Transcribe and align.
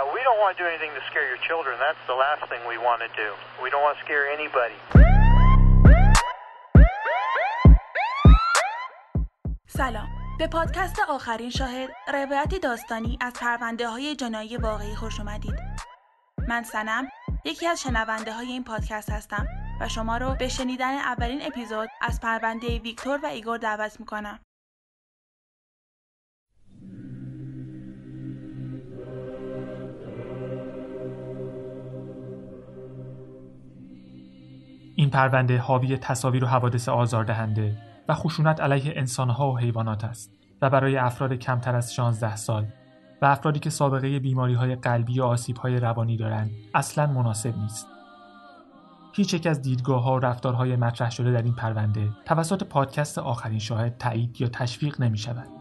Yeah, 0.00 0.14
we 0.16 0.22
don't 0.28 0.40
want 0.42 0.56
to 0.56 0.62
do 0.62 0.68
anything 0.72 0.92
to 0.98 1.02
scare 1.10 1.26
your 1.32 1.40
children. 1.48 1.74
That's 1.86 2.04
the 2.12 2.18
last 2.24 2.42
thing 2.50 2.62
we 2.74 2.78
want 2.88 3.00
to 3.06 3.10
do. 3.22 3.28
We 3.62 3.68
don't 3.72 3.84
want 3.86 3.96
to 3.98 4.04
scare 4.06 4.24
anybody. 4.36 4.78
سلام 9.66 10.08
به 10.38 10.46
پادکست 10.46 11.00
آخرین 11.08 11.50
شاهد 11.50 11.90
روایتی 12.14 12.58
داستانی 12.58 13.18
از 13.20 13.32
پرونده 13.32 13.88
های 13.88 14.16
جنایی 14.16 14.56
واقعی 14.56 14.94
خوش 14.94 15.20
اومدید 15.20 15.54
من 16.48 16.62
سنم 16.62 17.08
یکی 17.44 17.66
از 17.66 17.82
شنونده 17.82 18.32
های 18.32 18.46
این 18.46 18.64
پادکست 18.64 19.10
هستم 19.10 19.46
و 19.80 19.88
شما 19.88 20.16
رو 20.16 20.34
به 20.34 20.48
شنیدن 20.48 20.94
اولین 20.94 21.46
اپیزود 21.46 21.88
از 22.00 22.20
پرونده 22.20 22.78
ویکتور 22.78 23.20
و 23.22 23.26
ایگور 23.26 23.58
دعوت 23.58 24.00
می‌کنم 24.00 24.40
این 35.10 35.18
پرونده 35.18 35.58
حاوی 35.58 35.96
تصاویر 35.96 36.44
و 36.44 36.46
حوادث 36.46 36.88
آزاردهنده 36.88 37.76
و 38.08 38.14
خشونت 38.14 38.60
علیه 38.60 38.92
انسانها 38.96 39.52
و 39.52 39.58
حیوانات 39.58 40.04
است 40.04 40.32
و 40.62 40.70
برای 40.70 40.96
افراد 40.96 41.32
کمتر 41.32 41.76
از 41.76 41.94
16 41.94 42.36
سال 42.36 42.66
و 43.22 43.26
افرادی 43.26 43.60
که 43.60 43.70
سابقه 43.70 44.18
بیماری 44.18 44.54
های 44.54 44.76
قلبی 44.76 45.12
یا 45.12 45.26
آسیب 45.26 45.56
های 45.56 45.80
روانی 45.80 46.16
دارند 46.16 46.50
اصلا 46.74 47.06
مناسب 47.06 47.58
نیست. 47.58 47.86
هیچ 49.12 49.34
یک 49.34 49.46
از 49.46 49.62
دیدگاه 49.62 50.02
ها 50.02 50.16
و 50.16 50.18
رفتارهای 50.18 50.76
مطرح 50.76 51.10
شده 51.10 51.32
در 51.32 51.42
این 51.42 51.54
پرونده 51.54 52.08
توسط 52.24 52.64
پادکست 52.64 53.18
آخرین 53.18 53.58
شاهد 53.58 53.98
تایید 53.98 54.40
یا 54.40 54.48
تشویق 54.48 55.00
نمی 55.00 55.18
شود. 55.18 55.59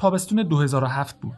تابستون 0.00 0.42
2007 0.42 1.20
بود. 1.20 1.36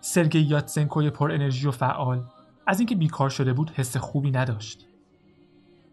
سرگی 0.00 0.40
یاتسنکوی 0.40 1.10
پر 1.10 1.32
انرژی 1.32 1.68
و 1.68 1.70
فعال 1.70 2.24
از 2.66 2.80
اینکه 2.80 2.94
بیکار 2.94 3.30
شده 3.30 3.52
بود 3.52 3.70
حس 3.70 3.96
خوبی 3.96 4.30
نداشت. 4.30 4.86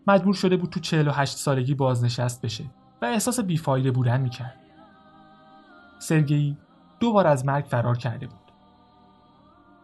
مجبور 0.08 0.34
شده 0.34 0.58
بود 0.58 0.70
تو 0.70 0.80
48 0.80 1.38
سالگی 1.38 1.76
بازنشست 1.76 2.42
بشه 2.42 2.64
و 3.02 3.06
احساس 3.06 3.40
بیفایده 3.40 3.92
بودن 3.92 4.22
می‌کرد. 4.22 4.56
سرگی 6.00 6.58
دو 7.00 7.12
بار 7.12 7.28
از 7.28 7.46
مرگ 7.46 7.66
فرار 7.66 7.98
کرده 7.98 8.28
بود. 8.28 8.52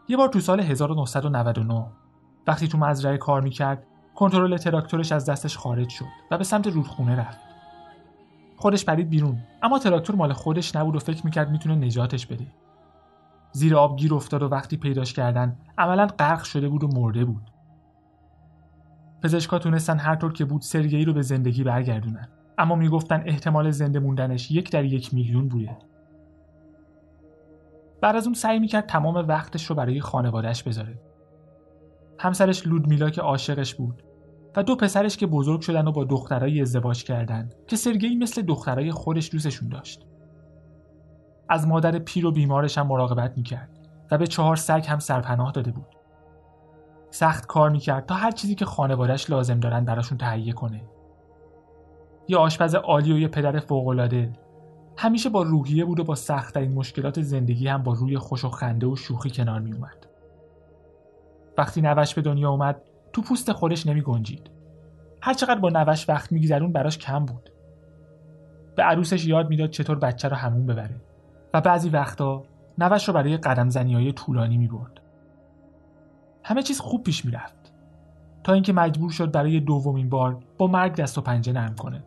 یه 0.07 0.17
بار 0.17 0.29
تو 0.29 0.39
سال 0.39 0.59
1999 0.59 1.85
وقتی 2.47 2.67
تو 2.67 2.77
مزرعه 2.77 3.17
کار 3.17 3.41
می‌کرد 3.41 3.83
کنترل 4.15 4.57
تراکتورش 4.57 5.11
از 5.11 5.29
دستش 5.29 5.57
خارج 5.57 5.89
شد 5.89 6.05
و 6.31 6.37
به 6.37 6.43
سمت 6.43 6.67
رودخونه 6.67 7.15
رفت. 7.15 7.44
خودش 8.57 8.85
پرید 8.85 9.09
بیرون. 9.09 9.37
اما 9.63 9.79
تراکتور 9.79 10.15
مال 10.15 10.33
خودش 10.33 10.75
نبود 10.75 10.95
و 10.95 10.99
فکر 10.99 11.25
می‌کرد 11.25 11.51
می‌تونه 11.51 11.75
نجاتش 11.75 12.27
بده. 12.27 12.47
زیر 13.51 13.75
آب 13.75 13.97
گیر 13.97 14.13
افتاد 14.13 14.43
و 14.43 14.47
وقتی 14.47 14.77
پیداش 14.77 15.13
کردن 15.13 15.57
عملا 15.77 16.07
غرق 16.07 16.43
شده 16.43 16.69
بود 16.69 16.83
و 16.83 16.87
مرده 16.87 17.25
بود. 17.25 17.51
پزشکا 19.23 19.59
تونستن 19.59 19.97
هر 19.97 20.15
طور 20.15 20.33
که 20.33 20.45
بود 20.45 20.61
سرگئی 20.61 21.05
رو 21.05 21.13
به 21.13 21.21
زندگی 21.21 21.63
برگردونن. 21.63 22.27
اما 22.57 22.75
می‌گفتن 22.75 23.23
احتمال 23.25 23.71
زنده 23.71 23.99
موندنش 23.99 24.51
یک 24.51 24.71
در 24.71 24.85
یک 24.85 25.13
میلیون 25.13 25.47
بوده. 25.47 25.77
بعد 28.01 28.15
از 28.15 28.25
اون 28.25 28.33
سعی 28.33 28.59
می‌کرد 28.59 28.85
تمام 28.85 29.15
وقتش 29.15 29.65
رو 29.65 29.75
برای 29.75 30.01
خانوادهش 30.01 30.63
بذاره. 30.63 30.99
همسرش 32.19 32.67
لودمیلا 32.67 33.09
که 33.09 33.21
عاشقش 33.21 33.75
بود. 33.75 34.03
و 34.55 34.63
دو 34.63 34.75
پسرش 34.75 35.17
که 35.17 35.27
بزرگ 35.27 35.61
شدن 35.61 35.87
و 35.87 35.91
با 35.91 36.03
دخترای 36.03 36.61
ازدواج 36.61 37.03
کردند 37.03 37.55
که 37.67 37.75
سرگئی 37.75 38.15
مثل 38.15 38.41
دخترای 38.41 38.91
خودش 38.91 39.31
دوستشون 39.31 39.69
داشت. 39.69 40.05
از 41.49 41.67
مادر 41.67 41.99
پیر 41.99 42.25
و 42.25 42.31
بیمارش 42.31 42.77
هم 42.77 42.87
مراقبت 42.87 43.37
می‌کرد 43.37 43.69
و 44.11 44.17
به 44.17 44.27
چهار 44.27 44.55
سگ 44.55 44.85
هم 44.87 44.99
سرپناه 44.99 45.51
داده 45.51 45.71
بود. 45.71 45.95
سخت 47.09 47.45
کار 47.45 47.69
می‌کرد 47.69 48.05
تا 48.05 48.15
هر 48.15 48.31
چیزی 48.31 48.55
که 48.55 48.65
خانوادش 48.65 49.29
لازم 49.29 49.59
دارن 49.59 49.85
براشون 49.85 50.17
تهیه 50.17 50.53
کنه. 50.53 50.81
یه 52.27 52.37
آشپز 52.37 52.75
عالی 52.75 53.13
و 53.13 53.17
یه 53.17 53.27
پدر 53.27 53.59
فوقالعاده 53.59 54.33
همیشه 54.97 55.29
با 55.29 55.41
روحیه 55.41 55.85
بود 55.85 55.99
و 55.99 56.03
با 56.03 56.15
سختترین 56.15 56.73
مشکلات 56.73 57.21
زندگی 57.21 57.67
هم 57.67 57.83
با 57.83 57.93
روی 57.93 58.17
خوش 58.17 58.45
و 58.45 58.49
خنده 58.49 58.87
و 58.87 58.95
شوخی 58.95 59.29
کنار 59.29 59.59
میومد. 59.59 60.07
وقتی 61.57 61.81
نوش 61.81 62.13
به 62.13 62.21
دنیا 62.21 62.49
اومد 62.49 62.81
تو 63.15 63.21
پوست 63.21 63.51
خودش 63.51 63.87
نمی 63.87 64.01
گنجید. 64.01 64.49
هرچقدر 65.21 65.59
با 65.59 65.69
نوش 65.69 66.09
وقت 66.09 66.31
میگذرون 66.31 66.71
براش 66.71 66.97
کم 66.97 67.25
بود. 67.25 67.49
به 68.75 68.83
عروسش 68.83 69.25
یاد 69.25 69.49
می‌داد 69.49 69.69
چطور 69.69 69.99
بچه 69.99 70.27
رو 70.27 70.35
همون 70.35 70.65
ببره 70.65 71.01
و 71.53 71.61
بعضی 71.61 71.89
وقتا 71.89 72.43
نوش 72.77 73.07
رو 73.07 73.13
برای 73.13 73.37
قدم 73.37 73.69
زنی 73.69 73.93
های 73.93 74.11
طولانی 74.11 74.57
می 74.57 74.67
برد. 74.67 75.01
همه 76.43 76.63
چیز 76.63 76.79
خوب 76.79 77.03
پیش 77.03 77.25
می‌رفت 77.25 77.73
تا 78.43 78.53
اینکه 78.53 78.73
مجبور 78.73 79.11
شد 79.11 79.31
برای 79.31 79.59
دومین 79.59 80.09
بار 80.09 80.39
با 80.57 80.67
مرگ 80.67 80.95
دست 80.95 81.17
و 81.17 81.21
پنجه 81.21 81.53
نرم 81.53 81.75
کنه. 81.75 82.03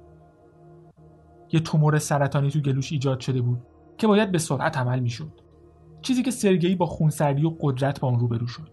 یه 1.53 1.61
تومور 1.61 1.99
سرطانی 1.99 2.51
تو 2.51 2.61
گلوش 2.61 2.93
ایجاد 2.93 3.21
شده 3.21 3.41
بود 3.41 3.63
که 3.99 4.07
باید 4.07 4.33
به 4.33 4.39
سرعت 4.39 4.79
عمل 4.79 5.01
می‌شد. 5.01 5.41
چیزی 6.03 6.23
که 6.23 6.31
سرگئی 6.31 6.75
با 6.75 6.87
خونسردی 6.87 7.45
و 7.45 7.53
قدرت 7.61 8.01
با 8.01 8.09
اون 8.09 8.21
روبرو 8.21 8.47
شد. 8.47 8.71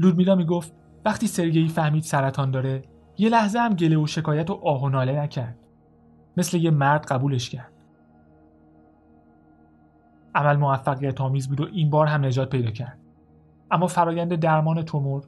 لودمیلا 0.00 0.34
می‌گفت 0.34 0.72
وقتی 1.04 1.26
سرگئی 1.26 1.68
فهمید 1.68 2.02
سرطان 2.02 2.50
داره 2.50 2.82
یه 3.18 3.28
لحظه 3.28 3.58
هم 3.58 3.74
گله 3.74 3.96
و 3.96 4.06
شکایت 4.06 4.50
و 4.50 4.60
آه 4.64 4.82
و 4.82 4.88
ناله 4.88 5.20
نکرد. 5.20 5.58
مثل 6.36 6.56
یه 6.56 6.70
مرد 6.70 7.06
قبولش 7.06 7.50
کرد. 7.50 7.72
عمل 10.34 10.56
موفقیت 10.56 11.20
آمیز 11.20 11.48
بود 11.48 11.60
و 11.60 11.68
این 11.72 11.90
بار 11.90 12.06
هم 12.06 12.24
نجات 12.24 12.50
پیدا 12.50 12.70
کرد. 12.70 12.98
اما 13.70 13.86
فرایند 13.86 14.34
درمان 14.34 14.82
تومور 14.82 15.24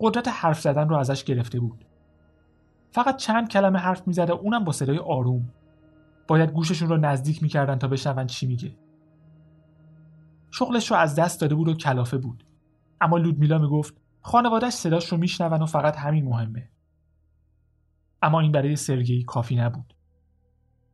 قدرت 0.00 0.28
حرف 0.28 0.60
زدن 0.60 0.88
رو 0.88 0.96
ازش 0.96 1.24
گرفته 1.24 1.60
بود. 1.60 1.84
فقط 2.90 3.16
چند 3.16 3.48
کلمه 3.48 3.78
حرف 3.78 4.06
می‌زد 4.06 4.30
و 4.30 4.34
اونم 4.34 4.64
با 4.64 4.72
صدای 4.72 4.98
آروم. 4.98 5.48
باید 6.28 6.52
گوششون 6.52 6.88
رو 6.88 6.96
نزدیک 6.96 7.42
می‌کردن 7.42 7.78
تا 7.78 7.88
بشنون 7.88 8.26
چی 8.26 8.46
میگه. 8.46 8.76
شغلش 10.50 10.90
رو 10.90 10.96
از 10.96 11.14
دست 11.14 11.40
داده 11.40 11.54
بود 11.54 11.68
و 11.68 11.74
کلافه 11.74 12.18
بود. 12.18 12.44
اما 13.00 13.16
لودمیلا 13.16 13.58
می‌گفت 13.58 14.03
خانوادهش 14.26 14.72
صداش 14.72 15.08
رو 15.12 15.18
میشنون 15.18 15.62
و 15.62 15.66
فقط 15.66 15.96
همین 15.96 16.24
مهمه. 16.24 16.70
اما 18.22 18.40
این 18.40 18.52
برای 18.52 18.76
سرگئی 18.76 19.24
کافی 19.24 19.56
نبود. 19.56 19.94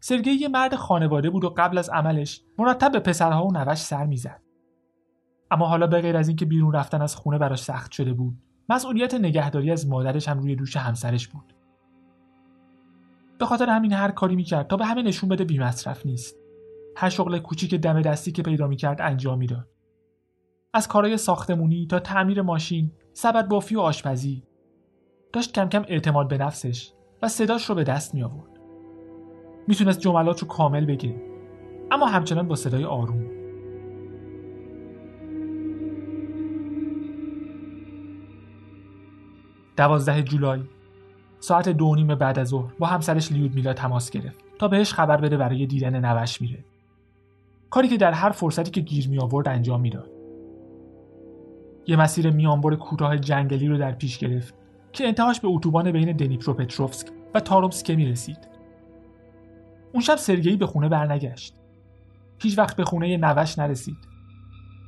سرگئی 0.01 0.35
یه 0.35 0.49
مرد 0.49 0.75
خانواده 0.75 1.31
بود 1.31 1.45
و 1.45 1.55
قبل 1.57 1.79
از 1.79 1.89
عملش 1.89 2.43
مرتب 2.59 2.93
به 2.93 3.01
پسرها 3.01 3.47
و 3.47 3.53
نوش 3.53 3.79
سر 3.79 4.07
می‌زد. 4.07 4.43
اما 5.51 5.67
حالا 5.67 5.87
به 5.87 6.01
غیر 6.01 6.17
از 6.17 6.29
اینکه 6.29 6.45
بیرون 6.45 6.73
رفتن 6.73 7.03
از 7.03 7.17
خونه 7.17 7.39
براش 7.39 7.63
سخت 7.63 7.93
شده 7.93 8.13
بود، 8.13 8.43
مسئولیت 8.69 9.15
نگهداری 9.15 9.71
از 9.71 9.89
مادرش 9.89 10.29
هم 10.29 10.39
روی 10.39 10.57
دوش 10.57 10.77
همسرش 10.77 11.29
بود. 11.29 11.55
به 13.39 13.47
خاطر 13.47 13.69
همین 13.71 13.93
هر 13.93 14.11
کاری 14.11 14.37
می‌کرد 14.37 14.67
تا 14.67 14.77
به 14.77 14.87
همه 14.87 15.03
نشون 15.03 15.29
بده 15.29 15.45
بیمصرف 15.45 16.07
نیست. 16.07 16.37
هر 16.97 17.09
شغل 17.09 17.39
کوچیک 17.39 17.75
دم 17.75 18.03
دستی 18.03 18.33
که 18.33 18.43
پیدا 18.43 18.67
می‌کرد 18.67 19.01
انجام 19.01 19.39
می‌داد. 19.39 19.70
از 20.73 20.89
کارهای 20.89 21.17
ساختمونی 21.17 21.87
تا 21.87 21.99
تعمیر 21.99 22.43
ماشین 22.43 22.91
سبد 23.13 23.49
بافی 23.49 23.77
و 23.77 23.81
آشپزی. 23.81 24.43
داشت 25.33 25.55
کم 25.55 25.69
کم 25.69 25.85
اعتماد 25.89 26.29
به 26.29 26.39
نفسش 26.39 26.93
و 27.23 27.29
صداش 27.29 27.65
رو 27.65 27.75
به 27.75 27.85
دست 27.85 28.15
می 28.15 28.23
آورد 28.23 28.51
می‌تونست 29.69 30.01
جملات 30.01 30.41
رو 30.41 30.49
کامل 30.49 30.85
بگه 30.85 31.23
اما 31.91 32.07
همچنان 32.07 32.49
با 32.49 32.55
صدای 32.55 32.85
آروم. 32.85 33.27
دوازده 39.77 40.23
جولای 40.23 40.63
ساعت 41.41 41.69
دو 41.69 41.95
نیم 41.95 42.15
بعد 42.15 42.39
از 42.39 42.49
ظهر 42.49 42.73
با 42.79 42.87
همسرش 42.87 43.33
لیود 43.33 43.55
میلا 43.55 43.73
تماس 43.73 44.11
گرفت 44.11 44.45
تا 44.59 44.69
بهش 44.69 44.93
خبر 44.93 45.17
بده 45.17 45.37
برای 45.37 45.67
دیدن 45.67 46.05
نوش 46.05 46.41
میره. 46.41 46.65
کاری 47.71 47.89
که 47.89 47.97
در 47.97 48.13
هر 48.13 48.31
فرصتی 48.31 48.71
که 48.71 48.81
گیر 48.81 49.09
می 49.09 49.19
آورد 49.19 49.49
انجام 49.49 49.81
می‌داد. 49.81 50.20
یه 51.91 51.97
مسیر 51.97 52.31
میانبر 52.31 52.75
کوتاه 52.75 53.19
جنگلی 53.19 53.69
رو 53.69 53.79
در 53.79 53.93
پیش 53.93 54.19
گرفت 54.19 54.55
که 54.93 55.07
انتهاش 55.07 55.41
به 55.41 55.49
اتوبان 55.49 55.93
بین 55.93 56.17
دنیپروپتروفسک 56.17 57.09
و 57.35 57.41
تارومسکه 57.41 57.97
می 57.97 58.07
رسید. 58.07 58.49
اون 59.93 60.03
شب 60.03 60.17
سرگئی 60.17 60.57
به 60.57 60.67
خونه 60.67 60.89
برنگشت. 60.89 61.55
هیچ 62.43 62.59
وقت 62.59 62.77
به 62.77 62.85
خونه 62.85 63.17
نوش 63.17 63.59
نرسید 63.59 63.97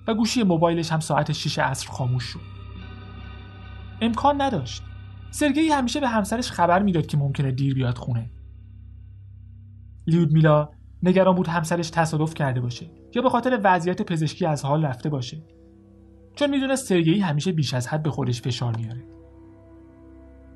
و 0.09 0.15
گوشی 0.15 0.43
موبایلش 0.43 0.93
هم 0.93 1.01
ساعت 1.01 1.33
6 1.33 1.59
عصر 1.59 1.89
خاموش 1.89 2.25
شد. 2.25 2.41
امکان 4.01 4.43
نداشت. 4.43 4.83
سرگئی 5.31 5.69
همیشه 5.69 6.01
به 6.01 6.09
همسرش 6.09 6.51
خبر 6.51 6.83
می‌داد 6.83 7.07
که 7.07 7.17
ممکنه 7.17 7.51
دیر 7.51 7.75
بیاد 7.75 7.99
خونه. 7.99 8.31
لیودمیلا 10.07 10.69
نگران 11.03 11.35
بود 11.35 11.49
همسرش 11.49 11.91
تصادف 11.91 12.35
کرده 12.35 12.61
باشه 12.61 12.87
یا 13.15 13.23
به 13.23 13.31
خاطر 13.31 13.61
وضعیت 13.65 14.03
پزشکی 14.03 14.47
از 14.47 14.65
حال 14.65 14.85
رفته 14.85 15.09
باشه. 15.09 15.43
چون 16.35 16.51
می‌دونست 16.51 16.87
سرگئی 16.87 17.21
همیشه 17.21 17.53
بیش 17.53 17.75
از 17.75 17.89
حد 17.89 18.03
به 18.03 18.11
خودش 18.11 18.43
فشار 18.43 18.77
میاره. 18.77 19.05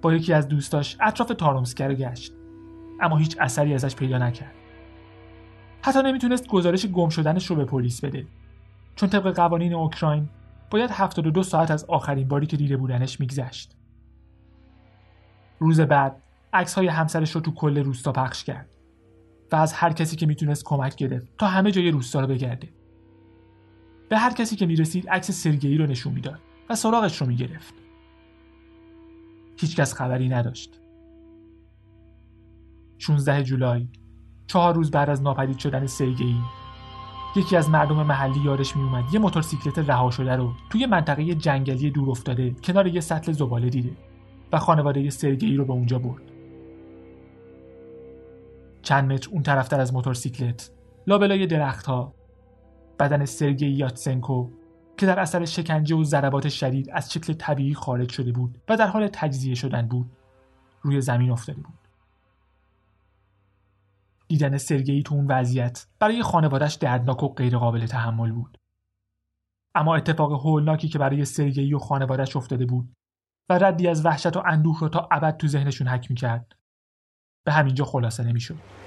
با 0.02 0.14
یکی 0.14 0.32
از 0.32 0.49
دوستاش 0.49 0.96
اطراف 1.00 1.28
تارومسکه 1.28 1.87
رو 1.87 1.94
گشت 1.94 2.32
اما 3.00 3.17
هیچ 3.17 3.37
اثری 3.40 3.75
ازش 3.75 3.96
پیدا 3.96 4.19
نکرد. 4.19 4.55
حتی 5.82 6.02
نمی‌تونست 6.02 6.49
گزارش 6.49 6.87
گم 6.87 7.08
شدنش 7.08 7.46
رو 7.46 7.56
به 7.56 7.64
پلیس 7.64 8.05
بده 8.05 8.26
چون 8.96 9.08
طبق 9.08 9.34
قوانین 9.37 9.75
اوکراین 9.75 10.28
باید 10.70 10.90
72 10.90 11.43
ساعت 11.43 11.70
از 11.70 11.84
آخرین 11.84 12.28
باری 12.28 12.46
که 12.46 12.56
دیده 12.56 12.76
بودنش 12.76 13.20
میگذشت. 13.20 13.76
روز 15.58 15.81
بعد 15.81 16.23
عکس 16.52 16.75
های 16.75 16.87
همسرش 16.87 17.31
رو 17.31 17.40
تو 17.40 17.55
کل 17.55 17.78
روستا 17.78 18.12
پخش 18.12 18.44
کرد 18.44 18.69
و 19.52 19.56
از 19.56 19.73
هر 19.73 19.93
کسی 19.93 20.17
که 20.17 20.26
می‌تونست 20.26 20.64
کمک 20.64 20.96
گرفت 20.96 21.26
تا 21.38 21.46
همه 21.46 21.70
جای 21.70 21.90
روستا 21.90 22.20
رو 22.20 22.26
بگرده. 22.26 22.69
به 24.08 24.19
هر 24.19 24.32
کسی 24.32 24.56
که 24.56 24.67
می‌رسید 24.67 25.08
عکس 25.08 25.31
سرگئی 25.31 25.79
رو 25.79 25.87
نشون 25.87 26.12
می‌داد 26.12 26.41
و 26.70 26.75
سراغش 26.75 27.20
رو 27.20 27.26
می‌گرفت. 27.26 27.75
هیچکس 29.61 29.94
خبری 29.94 30.29
نداشت. 30.29 30.81
16 32.99 33.43
جولای 33.43 33.88
چهار 34.47 34.75
روز 34.75 34.91
بعد 34.91 35.11
از 35.11 35.23
ناپدید 35.23 35.58
شدن 35.58 35.87
سرگئی 35.87 36.37
یکی 37.37 37.56
از 37.56 37.70
مردم 37.70 38.06
محلی 38.06 38.41
یارش 38.41 38.76
میومد 38.76 39.14
یه 39.14 39.20
موتورسیکلت 39.20 39.79
رها 39.79 40.11
شده 40.11 40.37
رو 40.37 40.52
توی 40.70 40.87
منطقه 40.87 41.35
جنگلی 41.35 41.91
دور 41.91 42.11
افتاده 42.11 42.50
کنار 42.50 42.87
یه 42.87 43.00
سطل 43.00 43.32
زباله 43.32 43.69
دیده 43.69 43.93
و 44.52 44.59
خانواده 44.59 45.11
سرگئی 45.11 45.56
رو 45.56 45.64
به 45.64 45.73
اونجا 45.73 45.99
برد. 45.99 46.23
چند 48.82 49.12
متر 49.12 49.29
اون 49.31 49.43
طرفتر 49.43 49.81
از 49.81 49.94
موتورسیکلت 49.94 50.70
لابلای 51.06 51.47
درختها 51.47 52.14
بدن 52.99 53.25
سرگئی 53.25 53.73
یاتسنکو 53.73 54.51
که 54.97 55.07
در 55.07 55.21
اثر 55.21 55.45
شکنجه 55.45 55.97
و 55.97 56.05
ضربات 56.05 56.49
شدید 56.49 56.91
از 56.91 57.13
شکل 57.13 57.33
طبیعی 57.33 57.75
خارج 57.75 58.11
شده 58.11 58.33
بود 58.33 58.59
و 58.69 58.77
در 58.77 58.87
حال 58.87 59.09
تجزیه 59.13 59.55
شدن 59.55 59.89
بود 59.89 60.11
روی 60.83 61.01
زمین 61.01 61.31
افتاده 61.31 61.61
بود. 61.61 61.79
دیدن 64.29 64.57
سرگئی 64.57 65.03
تو 65.03 65.15
اون 65.15 65.27
وضعیت 65.27 65.87
برای 65.99 66.23
خانوادش 66.23 66.75
دردناک 66.75 67.23
و 67.23 67.29
غیرقابل 67.29 67.87
تحمل 67.87 68.33
بود. 68.33 68.59
اما 69.75 69.97
اتفاق 69.97 70.33
هولناکی 70.33 70.89
که 70.89 70.99
برای 70.99 71.25
سرگئی 71.25 71.75
و 71.75 71.79
خانوادش 71.79 72.37
افتاده 72.37 72.67
بود 72.67 72.93
و 73.51 73.59
ردی 73.59 73.89
از 73.89 74.07
وحشت 74.07 74.37
و 74.37 74.43
اندوه 74.47 74.81
رو 74.81 74.89
تا 74.89 75.09
ابد 75.11 75.37
تو 75.37 75.49
ذهنشون 75.49 75.89
حک 75.89 76.11
می‌کرد 76.11 76.57
به 77.47 77.53
همینجا 77.53 77.85
خلاصه 77.85 78.25
نمی‌شد. 78.25 78.86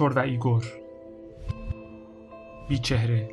ویکتور 0.00 0.18
و 0.18 0.22
ایگور. 0.22 0.64
بی 2.68 2.78
چهره 2.78 3.28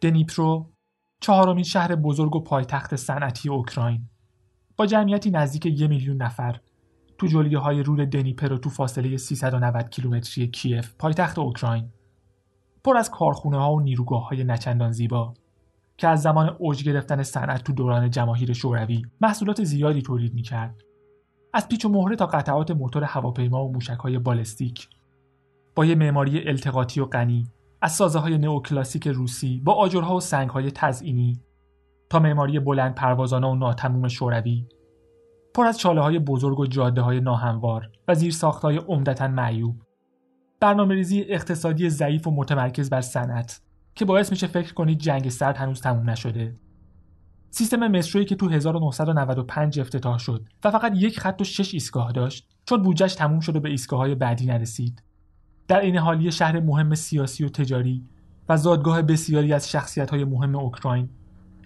دنیپرو 0.00 0.70
چهارمین 1.20 1.64
شهر 1.64 1.96
بزرگ 1.96 2.36
و 2.36 2.40
پایتخت 2.40 2.96
صنعتی 2.96 3.48
اوکراین. 3.48 4.08
با 4.76 4.86
جمعیتی 4.86 5.30
نزدیک 5.30 5.66
یک 5.66 5.82
میلیون 5.82 6.22
نفر. 6.22 6.60
تو 7.18 7.26
جلیه 7.26 7.58
های 7.58 7.82
رود 7.82 7.98
دنیپر 7.98 8.52
و 8.52 8.58
تو 8.58 8.70
فاصله 8.70 9.16
390 9.16 9.90
کیلومتری 9.90 10.48
کیف 10.48 10.94
پایتخت 10.98 11.38
اوکراین. 11.38 11.88
پر 12.84 12.96
از 12.96 13.10
کارخونه 13.10 13.58
ها 13.58 13.72
و 13.72 13.80
نیروگاه 13.80 14.28
های 14.28 14.44
نچندان 14.44 14.92
زیبا 14.92 15.34
که 15.96 16.08
از 16.08 16.22
زمان 16.22 16.56
اوج 16.58 16.84
گرفتن 16.84 17.22
صنعت 17.22 17.64
تو 17.64 17.72
دوران 17.72 18.10
جماهیر 18.10 18.52
شوروی 18.52 19.02
محصولات 19.20 19.64
زیادی 19.64 20.02
تولید 20.02 20.34
می‌کرد. 20.34 20.82
از 21.52 21.68
پیچ 21.68 21.84
و 21.84 21.88
مهره 21.88 22.16
تا 22.16 22.26
قطعات 22.26 22.70
موتور 22.70 23.04
هواپیما 23.04 23.64
و 23.64 23.72
موشک 23.72 23.98
های 23.98 24.18
بالستیک. 24.18 24.88
با 25.74 25.84
یه 25.84 25.94
معماری 25.94 26.48
التقاطی 26.48 27.00
و 27.00 27.04
غنی 27.04 27.46
از 27.82 27.92
سازه 27.92 28.18
های 28.18 28.38
نئوکلاسیک 28.38 29.08
روسی 29.08 29.60
با 29.64 29.72
آجرها 29.72 30.16
و 30.16 30.20
سنگ 30.20 30.50
های 30.50 30.70
تزئینی 30.70 31.40
تا 32.10 32.18
معماری 32.18 32.60
بلند 32.60 32.94
پروازانه 32.94 33.46
و 33.46 33.54
ناتموم 33.54 34.08
شوروی. 34.08 34.66
پر 35.56 35.66
از 35.66 35.78
چاله 35.78 36.00
های 36.00 36.18
بزرگ 36.18 36.60
و 36.60 36.66
جاده 36.66 37.00
های 37.00 37.20
ناهموار 37.20 37.90
و 38.08 38.14
زیر 38.14 38.34
های 38.62 38.76
عمدتا 38.76 39.28
معیوب. 39.28 39.82
برنامه 40.60 40.94
ریزی 40.94 41.20
اقتصادی 41.28 41.90
ضعیف 41.90 42.26
و 42.26 42.30
متمرکز 42.30 42.90
بر 42.90 43.00
صنعت 43.00 43.60
که 43.94 44.04
باعث 44.04 44.30
میشه 44.30 44.46
فکر 44.46 44.74
کنید 44.74 44.98
جنگ 44.98 45.28
سرد 45.28 45.56
هنوز 45.56 45.80
تموم 45.80 46.10
نشده. 46.10 46.56
سیستم 47.50 47.88
مترویی 47.88 48.24
که 48.24 48.34
تو 48.34 48.48
1995 48.48 49.80
افتتاح 49.80 50.18
شد 50.18 50.46
و 50.64 50.70
فقط 50.70 50.92
یک 50.94 51.20
خط 51.20 51.40
و 51.40 51.44
شش 51.44 51.74
ایستگاه 51.74 52.12
داشت 52.12 52.48
چون 52.64 52.82
بودجهش 52.82 53.14
تموم 53.14 53.40
شد 53.40 53.56
و 53.56 53.60
به 53.60 53.68
ایستگاه 53.68 53.98
های 53.98 54.14
بعدی 54.14 54.46
نرسید. 54.46 55.02
در 55.68 55.80
این 55.80 55.96
حالی 55.96 56.32
شهر 56.32 56.60
مهم 56.60 56.94
سیاسی 56.94 57.44
و 57.44 57.48
تجاری 57.48 58.04
و 58.48 58.56
زادگاه 58.56 59.02
بسیاری 59.02 59.52
از 59.52 59.70
شخصیت 59.70 60.10
های 60.10 60.24
مهم 60.24 60.56
اوکراین 60.56 61.08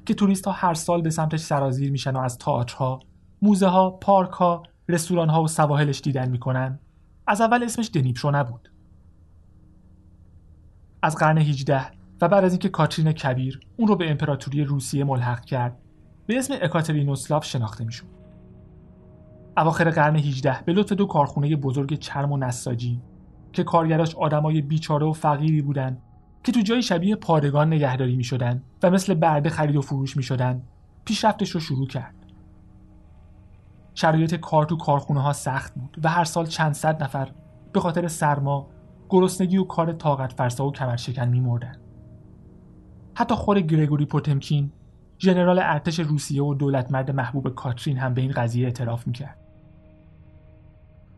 که 0.06 0.14
توریست 0.14 0.44
ها 0.44 0.52
هر 0.52 0.74
سال 0.74 1.02
به 1.02 1.10
سمتش 1.10 1.40
سرازیر 1.40 1.90
میشن 1.90 2.16
و 2.16 2.18
از 2.18 2.38
تئاترها 2.38 3.00
موزه 3.42 3.66
ها، 3.66 3.90
پارک 3.90 4.30
ها، 4.30 4.62
رستوران 4.88 5.28
ها 5.28 5.42
و 5.42 5.48
سواحلش 5.48 6.00
دیدن 6.00 6.28
می‌کنن 6.30 6.78
از 7.26 7.40
اول 7.40 7.64
اسمش 7.64 7.90
دنیپشو 7.94 8.30
نبود. 8.30 8.72
از 11.02 11.16
قرن 11.16 11.38
18 11.38 11.80
و 12.20 12.28
بعد 12.28 12.44
از 12.44 12.52
اینکه 12.52 12.68
کاترین 12.68 13.12
کبیر 13.12 13.60
اون 13.76 13.88
رو 13.88 13.96
به 13.96 14.10
امپراتوری 14.10 14.64
روسیه 14.64 15.04
ملحق 15.04 15.44
کرد 15.44 15.78
به 16.26 16.38
اسم 16.38 16.54
اکاترینوسلاف 16.62 17.44
شناخته 17.44 17.84
می‌شد. 17.84 18.06
اواخر 19.56 19.90
قرن 19.90 20.16
18 20.16 20.62
به 20.64 20.72
لطف 20.72 20.92
دو 20.92 21.06
کارخونه 21.06 21.56
بزرگ 21.56 21.98
چرم 21.98 22.32
و 22.32 22.36
نساجی 22.36 23.00
که 23.52 23.64
کارگراش 23.64 24.14
آدمای 24.14 24.62
بیچاره 24.62 25.06
و 25.06 25.12
فقیری 25.12 25.62
بودن 25.62 25.98
که 26.44 26.52
تو 26.52 26.60
جایی 26.60 26.82
شبیه 26.82 27.16
پادگان 27.16 27.66
نگهداری 27.66 28.16
می 28.16 28.24
شدن 28.24 28.62
و 28.82 28.90
مثل 28.90 29.14
برده 29.14 29.50
خرید 29.50 29.76
و 29.76 29.80
فروش 29.80 30.16
می 30.16 30.22
شدن 30.22 30.62
پیشرفتش 31.04 31.50
رو 31.50 31.60
شروع 31.60 31.86
کرد. 31.86 32.19
شرایط 34.00 34.34
کار 34.34 34.64
تو 34.64 34.76
کارخونه 34.76 35.20
ها 35.20 35.32
سخت 35.32 35.74
بود 35.74 35.96
و 36.04 36.08
هر 36.08 36.24
سال 36.24 36.46
چند 36.46 36.72
صد 36.72 37.02
نفر 37.02 37.30
به 37.72 37.80
خاطر 37.80 38.08
سرما، 38.08 38.66
گرسنگی 39.10 39.56
و 39.56 39.64
کار 39.64 39.92
طاقت 39.92 40.32
فرسا 40.32 40.66
و 40.66 40.72
کمرشکن 40.72 41.28
میمردن. 41.28 41.76
حتی 43.14 43.34
خود 43.34 43.58
گرگوری 43.58 44.04
پوتمکین 44.04 44.72
ژنرال 45.18 45.58
ارتش 45.58 46.00
روسیه 46.00 46.42
و 46.42 46.54
دولتمرد 46.54 47.10
محبوب 47.10 47.54
کاترین 47.54 47.98
هم 47.98 48.14
به 48.14 48.20
این 48.20 48.30
قضیه 48.30 48.64
اعتراف 48.64 49.06
می‌کرد. 49.06 49.38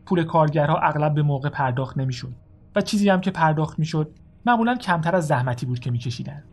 پول 0.05 0.23
کارگرها 0.23 0.77
اغلب 0.77 1.13
به 1.13 1.21
موقع 1.21 1.49
پرداخت 1.49 1.97
نمی‌شد 1.97 2.33
و 2.75 2.81
چیزی 2.81 3.09
هم 3.09 3.21
که 3.21 3.31
پرداخت 3.31 3.79
می‌شد 3.79 4.11
معمولا 4.45 4.75
کمتر 4.75 5.15
از 5.15 5.27
زحمتی 5.27 5.65
بود 5.65 5.79
که 5.79 5.91
میکشیدن. 5.91 6.43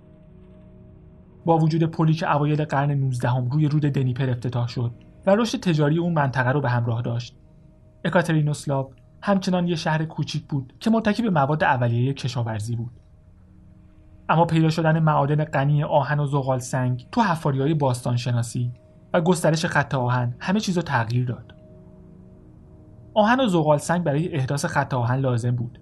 با 1.44 1.58
وجود 1.58 1.84
پلی 1.84 2.14
که 2.14 2.34
اوایل 2.34 2.64
قرن 2.64 2.90
19 2.90 3.28
هم 3.28 3.50
روی 3.50 3.68
رود 3.68 3.82
دنیپر 3.82 4.30
افتتاح 4.30 4.68
شد 4.68 5.09
رشد 5.34 5.60
تجاری 5.60 5.98
اون 5.98 6.12
منطقه 6.12 6.50
رو 6.50 6.60
به 6.60 6.70
همراه 6.70 7.02
داشت. 7.02 7.36
اکاترینوسلاو 8.04 8.92
همچنان 9.22 9.68
یه 9.68 9.76
شهر 9.76 10.04
کوچیک 10.04 10.46
بود 10.48 10.72
که 10.80 10.90
متکی 10.90 11.22
به 11.22 11.30
مواد 11.30 11.64
اولیه 11.64 12.14
کشاورزی 12.14 12.76
بود. 12.76 13.00
اما 14.28 14.44
پیدا 14.44 14.70
شدن 14.70 14.98
معادن 14.98 15.44
غنی 15.44 15.84
آهن 15.84 16.20
و 16.20 16.26
زغال 16.26 16.58
سنگ 16.58 17.06
تو 17.12 17.20
حفاری 17.20 17.60
های 17.60 17.74
باستان 17.74 18.16
شناسی 18.16 18.72
و 19.14 19.20
گسترش 19.20 19.66
خط 19.66 19.94
آهن 19.94 20.34
همه 20.40 20.60
چیز 20.60 20.76
رو 20.76 20.82
تغییر 20.82 21.26
داد. 21.26 21.54
آهن 23.14 23.40
و 23.40 23.46
زغال 23.46 23.78
سنگ 23.78 24.04
برای 24.04 24.34
احداث 24.34 24.64
خط 24.64 24.94
آهن 24.94 25.18
لازم 25.18 25.56
بود 25.56 25.80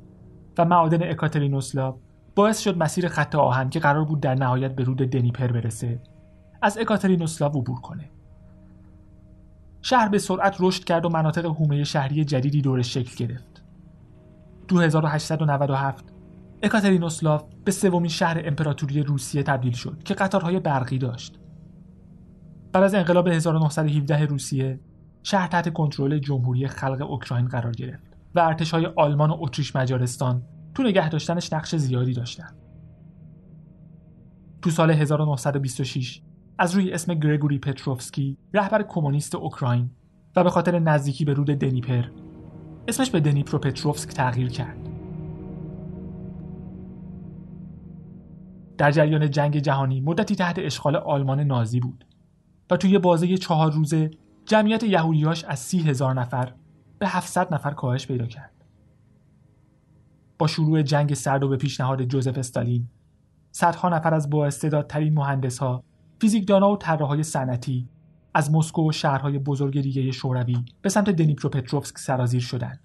و 0.59 0.65
معادن 0.65 1.11
اکاترینوسلاو 1.11 2.01
باعث 2.35 2.61
شد 2.61 2.79
مسیر 2.79 3.09
خط 3.09 3.35
آهن 3.35 3.71
که 3.71 3.81
قرار 3.81 4.05
بود 4.05 4.21
در 4.21 4.35
نهایت 4.35 4.75
به 4.75 4.85
رود 4.85 4.99
دنیپر 4.99 5.47
برسه 5.47 6.01
از 6.63 6.79
اکاترینوسلاو 6.79 7.59
عبور 7.59 7.81
کنه 7.81 8.11
شهر 9.89 10.09
به 10.09 10.19
سرعت 10.19 10.57
رشد 10.61 10.85
کرد 10.85 11.05
و 11.05 11.09
مناطق 11.09 11.47
حومه 11.47 11.85
شهری 11.85 12.25
جدیدی 12.25 12.63
دورش 12.63 12.95
شکل 12.95 13.27
گرفت 13.27 13.65
2897 14.69 16.05
اکاترینوسلاو 16.63 17.49
به 17.65 17.71
سومین 17.71 18.09
شهر 18.09 18.43
امپراتوری 18.45 19.03
روسیه 19.03 19.43
تبدیل 19.43 19.73
شد 19.73 20.03
که 20.03 20.15
قطارهای 20.15 20.61
برقی 20.61 20.99
داشت 20.99 21.39
بعد 22.73 22.85
از 22.85 22.95
انقلاب 22.95 23.29
1917 23.29 24.25
روسیه 24.25 24.81
شهر 25.23 25.47
تحت 25.47 25.73
کنترل 25.73 26.19
جمهوری 26.19 26.69
خلق 26.69 27.11
اوکراین 27.11 27.49
قرار 27.49 27.73
گرفت 27.73 28.17
و 28.35 28.41
ارتشهای 28.41 28.87
آلمان 28.97 29.31
و 29.31 29.37
اتریش 29.41 29.77
مجارستان 29.77 30.43
تو 30.75 30.83
نگه 30.83 31.09
داشتنش 31.09 31.53
نقش 31.53 31.77
زیادی 31.77 32.13
داشتن. 32.13 32.57
تو 34.63 34.71
سال 34.71 34.91
1926 34.91 36.23
از 36.59 36.75
روی 36.75 36.93
اسم 36.93 37.15
گرگوری 37.15 37.59
پتروفسکی 37.59 38.37
رهبر 38.55 38.83
کمونیست 38.83 39.35
اوکراین 39.35 39.91
و 40.37 40.45
به 40.45 40.51
خاطر 40.51 40.79
نزدیکی 40.79 41.25
به 41.25 41.35
رود 41.35 41.47
دنیپر 41.47 42.05
اسمش 42.89 43.11
به 43.11 43.21
دنیپرو 43.21 43.59
پتروفسک 43.59 44.09
تغییر 44.09 44.49
کرد. 44.49 44.89
در 48.79 48.91
جریان 48.91 49.31
جنگ 49.31 49.59
جهانی 49.59 50.01
مدتی 50.01 50.35
تحت 50.35 50.59
اشغال 50.59 50.97
آلمان 50.97 51.41
نازی 51.41 51.81
بود 51.81 52.05
و 52.71 52.77
توی 52.77 52.99
بازه 52.99 53.37
چهار 53.37 53.73
روزه 53.73 54.11
جمعیت 54.47 54.83
یهودیاش 54.83 55.45
از 55.45 55.59
سی 55.59 55.79
هزار 55.79 56.15
نفر 56.15 56.53
به 56.99 57.09
700 57.09 57.55
نفر 57.55 57.71
کاهش 57.71 58.07
پیدا 58.07 58.27
کرد. 58.27 58.65
با 60.39 60.47
شروع 60.47 60.83
جنگ 60.83 61.15
سرد 61.15 61.45
و 61.45 61.49
به 61.49 61.57
پیشنهاد 61.57 62.03
جوزف 62.03 62.39
استالین 62.39 62.89
صدها 63.53 63.89
نفر 63.89 64.15
از 64.15 64.31
بااستعدادترین 64.31 65.15
مهندسها 65.15 65.85
فیزیکدانها 66.21 66.73
و 66.73 66.77
طراحهای 66.77 67.23
صنعتی 67.23 67.89
از 68.35 68.53
مسکو 68.53 68.89
و 68.89 68.93
شهرهای 68.93 69.39
بزرگ 69.39 69.81
دیگه 69.81 70.11
شوروی 70.11 70.65
به 70.83 70.89
سمت 70.89 71.11
دنیپروپتروفسک 71.11 71.99
سرازیر 71.99 72.41
شدند 72.41 72.81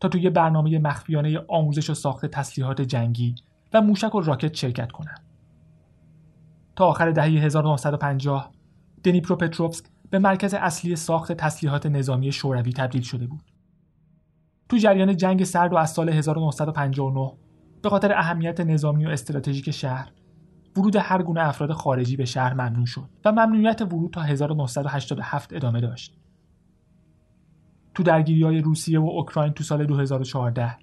تا 0.00 0.08
توی 0.08 0.30
برنامه 0.30 0.78
مخفیانه 0.78 1.38
آموزش 1.48 1.90
و 1.90 1.94
ساخت 1.94 2.26
تسلیحات 2.26 2.80
جنگی 2.80 3.34
و 3.72 3.80
موشک 3.80 4.14
و 4.14 4.20
راکت 4.20 4.54
شرکت 4.54 4.92
کنند. 4.92 5.24
تا 6.76 6.86
آخر 6.86 7.10
دهه 7.10 7.26
1950 7.26 8.52
دنیپروپتروفسک 9.04 9.84
به 10.10 10.18
مرکز 10.18 10.54
اصلی 10.54 10.96
ساخت 10.96 11.32
تسلیحات 11.32 11.86
نظامی 11.86 12.32
شوروی 12.32 12.72
تبدیل 12.72 13.02
شده 13.02 13.26
بود. 13.26 13.42
تو 14.68 14.76
جریان 14.76 15.16
جنگ 15.16 15.44
سرد 15.44 15.72
و 15.72 15.76
از 15.76 15.90
سال 15.90 16.08
1959 16.08 17.32
به 17.82 17.88
خاطر 17.88 18.12
اهمیت 18.12 18.60
نظامی 18.60 19.06
و 19.06 19.08
استراتژیک 19.08 19.70
شهر 19.70 20.12
ورود 20.76 20.96
هر 20.96 21.22
گونه 21.22 21.40
افراد 21.48 21.72
خارجی 21.72 22.16
به 22.16 22.24
شهر 22.24 22.54
ممنوع 22.54 22.86
شد 22.86 23.08
و 23.24 23.32
ممنوعیت 23.32 23.82
ورود 23.82 24.12
تا 24.12 24.22
1987 24.22 25.52
ادامه 25.52 25.80
داشت. 25.80 26.14
تو 27.94 28.02
درگیری 28.02 28.42
های 28.42 28.60
روسیه 28.60 29.00
و 29.00 29.04
اوکراین 29.04 29.52
تو 29.52 29.64
سال 29.64 29.86
2014 29.86 30.76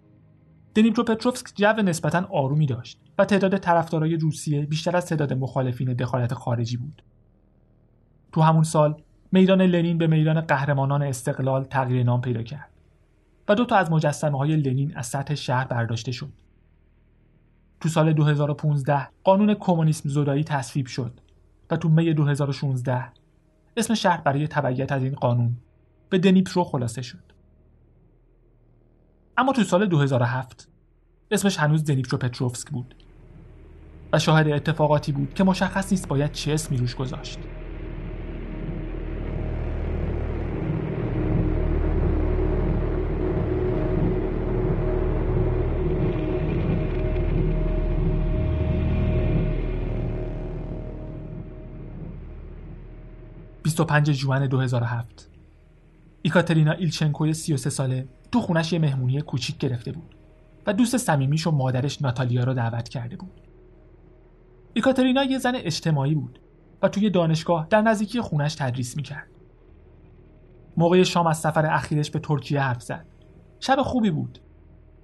دنیپروپتروفسک 0.76 1.48
جو 1.56 1.74
نسبتا 1.74 2.28
آرومی 2.32 2.66
داشت 2.66 3.00
و 3.18 3.26
تعداد 3.26 3.58
طرفدارای 3.58 4.16
روسیه 4.16 4.66
بیشتر 4.66 4.98
از 4.98 5.06
تعداد 5.06 5.34
مخالفین 5.34 5.94
دخالت 5.94 6.34
خارجی 6.34 6.78
بود. 6.78 7.04
تو 8.32 8.42
همون 8.42 8.64
سال 8.64 9.02
میدان 9.32 9.62
لنین 9.62 9.98
به 9.98 10.08
میدان 10.08 10.42
قهرمانان 10.42 11.04
استقلال 11.04 11.64
تغییر 11.64 12.04
نام 12.04 12.22
پیدا 12.22 12.44
کرد. 12.44 12.70
و 13.48 13.56
دو 13.56 13.66
تا 13.66 13.76
از 13.76 13.92
مجسمه 13.92 14.38
های 14.38 14.56
لنین 14.56 14.96
از 14.96 15.08
سطح 15.08 15.36
شهر 15.36 15.66
برداشته 15.66 16.12
شد. 16.12 16.34
تو 17.84 17.90
سال 17.90 18.14
2015 18.14 19.08
قانون 19.24 19.54
کمونیسم 19.54 20.10
زدایی 20.10 20.44
تصویب 20.44 20.88
شد 20.88 21.20
و 21.72 21.78
تو 21.78 21.90
می 21.90 22.14
2016 22.14 23.06
اسم 23.78 23.94
شهر 23.94 24.22
برای 24.22 24.48
تبعیت 24.48 24.92
از 24.92 25.04
این 25.04 25.14
قانون 25.14 25.58
به 26.10 26.18
دنیپرو 26.18 26.64
خلاصه 26.64 27.02
شد. 27.02 27.24
اما 29.38 29.54
تو 29.54 29.64
سال 29.64 29.86
2007 29.86 30.70
اسمش 31.32 31.58
هنوز 31.58 31.84
دنیپرو 31.84 32.18
پتروفسک 32.18 32.70
بود 32.70 32.96
و 34.14 34.20
شاهد 34.20 34.48
اتفاقاتی 34.48 35.12
بود 35.12 35.34
که 35.34 35.44
مشخص 35.44 35.92
نیست 35.92 36.08
باید 36.08 36.32
چه 36.32 36.54
اسمی 36.54 36.78
روش 36.78 36.96
گذاشت. 36.96 37.40
25 53.74 54.12
جوان 54.12 54.48
2007 54.48 55.30
ایکاترینا 56.22 56.72
ایلچنکوی 56.72 57.34
33 57.34 57.70
ساله 57.70 58.08
تو 58.32 58.42
خونش 58.42 58.74
یه 58.74 58.80
مهمونی 58.80 59.22
کوچیک 59.22 59.58
گرفته 59.58 59.92
بود 59.92 60.16
و 60.68 60.74
دوست 60.74 60.98
صمیمیش 60.98 61.48
و 61.48 61.52
مادرش 61.52 62.02
ناتالیا 62.02 62.44
رو 62.44 62.54
دعوت 62.54 62.90
کرده 62.90 63.16
بود. 63.16 63.42
ایکاترینا 64.74 65.24
یه 65.24 65.38
زن 65.38 65.56
اجتماعی 65.56 66.16
بود 66.16 66.40
و 66.82 66.88
توی 66.88 67.10
دانشگاه 67.10 67.68
در 67.70 67.82
نزدیکی 67.82 68.22
خونش 68.22 68.56
تدریس 68.56 68.96
می‌کرد. 68.98 69.28
موقع 70.78 71.04
شام 71.04 71.28
از 71.28 71.38
سفر 71.38 71.66
اخیرش 71.66 72.12
به 72.12 72.20
ترکیه 72.20 72.62
حرف 72.62 72.82
زد. 72.82 73.06
شب 73.60 73.82
خوبی 73.82 74.12
بود. 74.12 74.40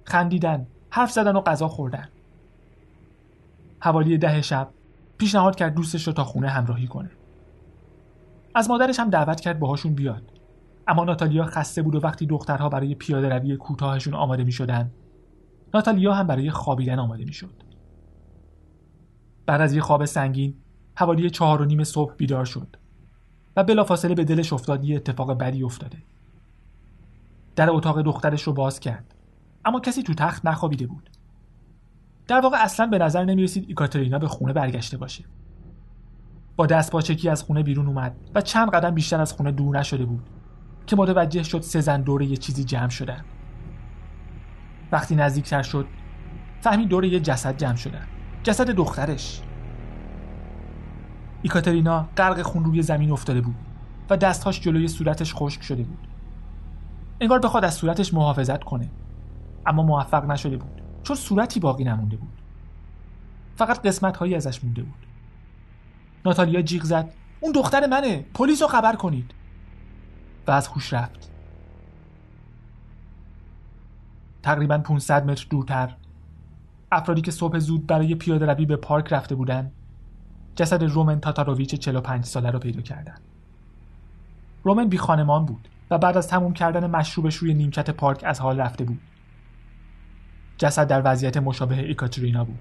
خندیدن، 0.04 0.66
حرف 0.90 1.12
زدن 1.12 1.36
و 1.36 1.40
غذا 1.40 1.68
خوردن. 1.68 2.08
حوالی 3.80 4.18
ده 4.18 4.42
شب 4.42 4.68
پیشنهاد 5.18 5.56
کرد 5.56 5.74
دوستش 5.74 6.06
رو 6.06 6.12
تا 6.12 6.24
خونه 6.24 6.48
همراهی 6.48 6.86
کنه. 6.86 7.10
از 8.54 8.70
مادرش 8.70 9.00
هم 9.00 9.10
دعوت 9.10 9.40
کرد 9.40 9.58
باهاشون 9.58 9.94
بیاد 9.94 10.22
اما 10.86 11.04
ناتالیا 11.04 11.44
خسته 11.44 11.82
بود 11.82 11.94
و 11.94 12.00
وقتی 12.00 12.26
دخترها 12.26 12.68
برای 12.68 12.94
پیاده 12.94 13.28
روی 13.28 13.56
کوتاهشون 13.56 14.14
آماده 14.14 14.44
می 14.44 14.52
شدن 14.52 14.90
ناتالیا 15.74 16.14
هم 16.14 16.26
برای 16.26 16.50
خوابیدن 16.50 16.98
آماده 16.98 17.24
می 17.24 17.32
شد 17.32 17.62
بعد 19.46 19.60
از 19.60 19.74
یه 19.74 19.80
خواب 19.80 20.04
سنگین 20.04 20.54
حوالی 20.94 21.30
چهار 21.30 21.62
و 21.62 21.64
نیم 21.64 21.84
صبح 21.84 22.14
بیدار 22.16 22.44
شد 22.44 22.76
و 23.56 23.64
بلافاصله 23.64 24.14
به 24.14 24.24
دلش 24.24 24.52
افتاد 24.52 24.84
یه 24.84 24.96
اتفاق 24.96 25.38
بدی 25.38 25.62
افتاده. 25.62 25.98
در 27.56 27.70
اتاق 27.70 28.02
دخترش 28.02 28.42
رو 28.42 28.52
باز 28.52 28.80
کرد 28.80 29.14
اما 29.64 29.80
کسی 29.80 30.02
تو 30.02 30.14
تخت 30.14 30.46
نخوابیده 30.46 30.86
بود. 30.86 31.10
در 32.28 32.40
واقع 32.40 32.56
اصلا 32.60 32.86
به 32.86 32.98
نظر 32.98 33.24
نمی 33.24 33.42
رسید 33.42 33.64
ایکاترینا 33.68 34.18
به 34.18 34.28
خونه 34.28 34.52
برگشته 34.52 34.96
باشه. 34.96 35.24
با 36.60 36.66
دست 36.66 36.92
پاچکی 36.92 37.28
از 37.28 37.42
خونه 37.42 37.62
بیرون 37.62 37.86
اومد 37.86 38.16
و 38.34 38.40
چند 38.40 38.70
قدم 38.70 38.90
بیشتر 38.90 39.20
از 39.20 39.32
خونه 39.32 39.52
دور 39.52 39.78
نشده 39.78 40.04
بود 40.04 40.22
که 40.86 40.96
متوجه 40.96 41.42
شد 41.42 41.60
سه 41.60 41.80
زن 41.80 42.02
دوره 42.02 42.26
یه 42.26 42.36
چیزی 42.36 42.64
جمع 42.64 42.88
شدن. 42.88 43.24
وقتی 44.92 45.16
نزدیکتر 45.16 45.62
شد 45.62 45.86
فهمید 46.60 46.88
دوره 46.88 47.08
یه 47.08 47.20
جسد 47.20 47.56
جمع 47.56 47.76
شدن. 47.76 48.06
جسد 48.42 48.70
دخترش. 48.70 49.42
ایکاترینا 51.42 52.08
غرق 52.16 52.42
خون 52.42 52.64
روی 52.64 52.82
زمین 52.82 53.10
افتاده 53.10 53.40
بود 53.40 53.56
و 54.10 54.16
دستهاش 54.16 54.60
جلوی 54.60 54.88
صورتش 54.88 55.34
خشک 55.34 55.62
شده 55.62 55.82
بود. 55.82 56.08
انگار 57.20 57.38
بخواد 57.38 57.64
از 57.64 57.74
صورتش 57.74 58.14
محافظت 58.14 58.64
کنه. 58.64 58.90
اما 59.66 59.82
موفق 59.82 60.24
نشده 60.24 60.56
بود 60.56 60.82
چون 61.02 61.16
صورتی 61.16 61.60
باقی 61.60 61.84
نمونده 61.84 62.16
بود. 62.16 62.42
فقط 63.56 63.86
قسمت 63.86 64.16
هایی 64.16 64.34
ازش 64.34 64.64
مونده 64.64 64.82
بود. 64.82 65.09
ناتالیا 66.24 66.62
جیغ 66.62 66.84
زد. 66.84 67.14
اون 67.40 67.52
دختر 67.52 67.86
منه. 67.86 68.24
پلیس 68.34 68.62
رو 68.62 68.68
خبر 68.68 68.96
کنید. 68.96 69.34
و 70.46 70.50
از 70.50 70.68
خوش 70.68 70.92
رفت. 70.92 71.30
تقریبا 74.42 74.78
500 74.78 75.30
متر 75.30 75.46
دورتر. 75.50 75.96
افرادی 76.92 77.20
که 77.20 77.30
صبح 77.30 77.58
زود 77.58 77.86
برای 77.86 78.14
پیاده 78.14 78.46
روی 78.46 78.66
به 78.66 78.76
پارک 78.76 79.12
رفته 79.12 79.34
بودند 79.34 79.72
جسد 80.54 80.84
رومن 80.84 81.20
تاتاروویچ 81.20 81.74
45 81.74 82.24
ساله 82.24 82.50
رو 82.50 82.58
پیدا 82.58 82.80
کردند 82.80 83.20
رومن 84.64 84.88
بی 84.88 84.98
خانمان 84.98 85.46
بود 85.46 85.68
و 85.90 85.98
بعد 85.98 86.16
از 86.16 86.28
تموم 86.28 86.52
کردن 86.52 86.90
مشروبش 86.90 87.36
روی 87.36 87.54
نیمکت 87.54 87.90
پارک 87.90 88.24
از 88.24 88.40
حال 88.40 88.60
رفته 88.60 88.84
بود. 88.84 89.00
جسد 90.58 90.86
در 90.86 91.02
وضعیت 91.04 91.36
مشابه 91.36 91.78
ایکاترینا 91.78 92.44
بود. 92.44 92.58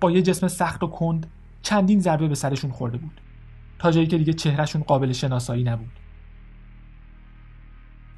با 0.00 0.10
یه 0.10 0.22
جسم 0.22 0.48
سخت 0.48 0.82
و 0.82 0.86
کند 0.86 1.26
چندین 1.66 2.00
ضربه 2.00 2.28
به 2.28 2.34
سرشون 2.34 2.70
خورده 2.70 2.98
بود. 2.98 3.20
تا 3.78 3.90
جایی 3.90 4.06
که 4.06 4.18
دیگه 4.18 4.32
چهرهشون 4.32 4.82
قابل 4.82 5.12
شناسایی 5.12 5.64
نبود. 5.64 5.92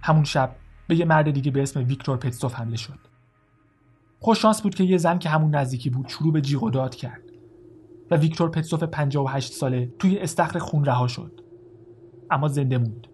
همون 0.02 0.24
شب 0.24 0.56
به 0.88 0.96
یه 0.96 1.04
مرد 1.04 1.30
دیگه 1.30 1.50
به 1.50 1.62
اسم 1.62 1.84
ویکتور 1.84 2.16
پتسوف 2.16 2.54
حمله 2.54 2.76
شد. 2.76 2.98
خوششانس 4.20 4.62
بود 4.62 4.74
که 4.74 4.84
یه 4.84 4.98
زن 4.98 5.18
که 5.18 5.28
همون 5.28 5.54
نزدیکی 5.54 5.90
بود 5.90 6.08
شروع 6.08 6.32
به 6.32 6.40
جیغ 6.40 6.62
و 6.62 6.70
داد 6.70 6.94
کرد. 6.94 7.22
و 8.10 8.16
ویکتور 8.16 8.50
پتسوف 8.50 8.82
58 8.82 9.52
ساله 9.52 9.92
توی 9.98 10.18
استخر 10.18 10.58
خون 10.58 10.84
رها 10.84 11.06
شد. 11.06 11.40
اما 12.30 12.48
زنده 12.48 12.78
موند. 12.78 13.06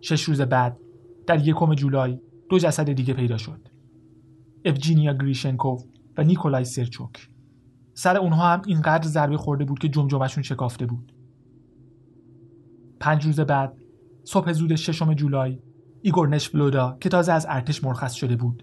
شش 0.00 0.22
روز 0.22 0.40
بعد 0.40 0.78
در 1.26 1.48
یکم 1.48 1.74
جولای 1.74 2.20
دو 2.48 2.58
جسد 2.58 2.92
دیگه 2.92 3.14
پیدا 3.14 3.36
شد. 3.36 3.68
اوجینیا 4.64 5.14
گریشنکوف 5.14 5.84
و 6.18 6.22
نیکولای 6.24 6.64
سرچوک. 6.64 7.35
سر 7.98 8.16
اونها 8.16 8.52
هم 8.52 8.62
اینقدر 8.66 9.08
ضربه 9.08 9.36
خورده 9.36 9.64
بود 9.64 9.78
که 9.78 9.88
جمجمشون 9.88 10.42
شکافته 10.42 10.86
بود. 10.86 11.12
پنج 13.00 13.24
روز 13.26 13.40
بعد 13.40 13.76
صبح 14.24 14.52
زود 14.52 14.74
ششم 14.74 15.14
جولای 15.14 15.58
ایگور 16.02 16.28
نشفلودا 16.28 16.96
که 17.00 17.08
تازه 17.08 17.32
از 17.32 17.46
ارتش 17.48 17.84
مرخص 17.84 18.12
شده 18.12 18.36
بود 18.36 18.62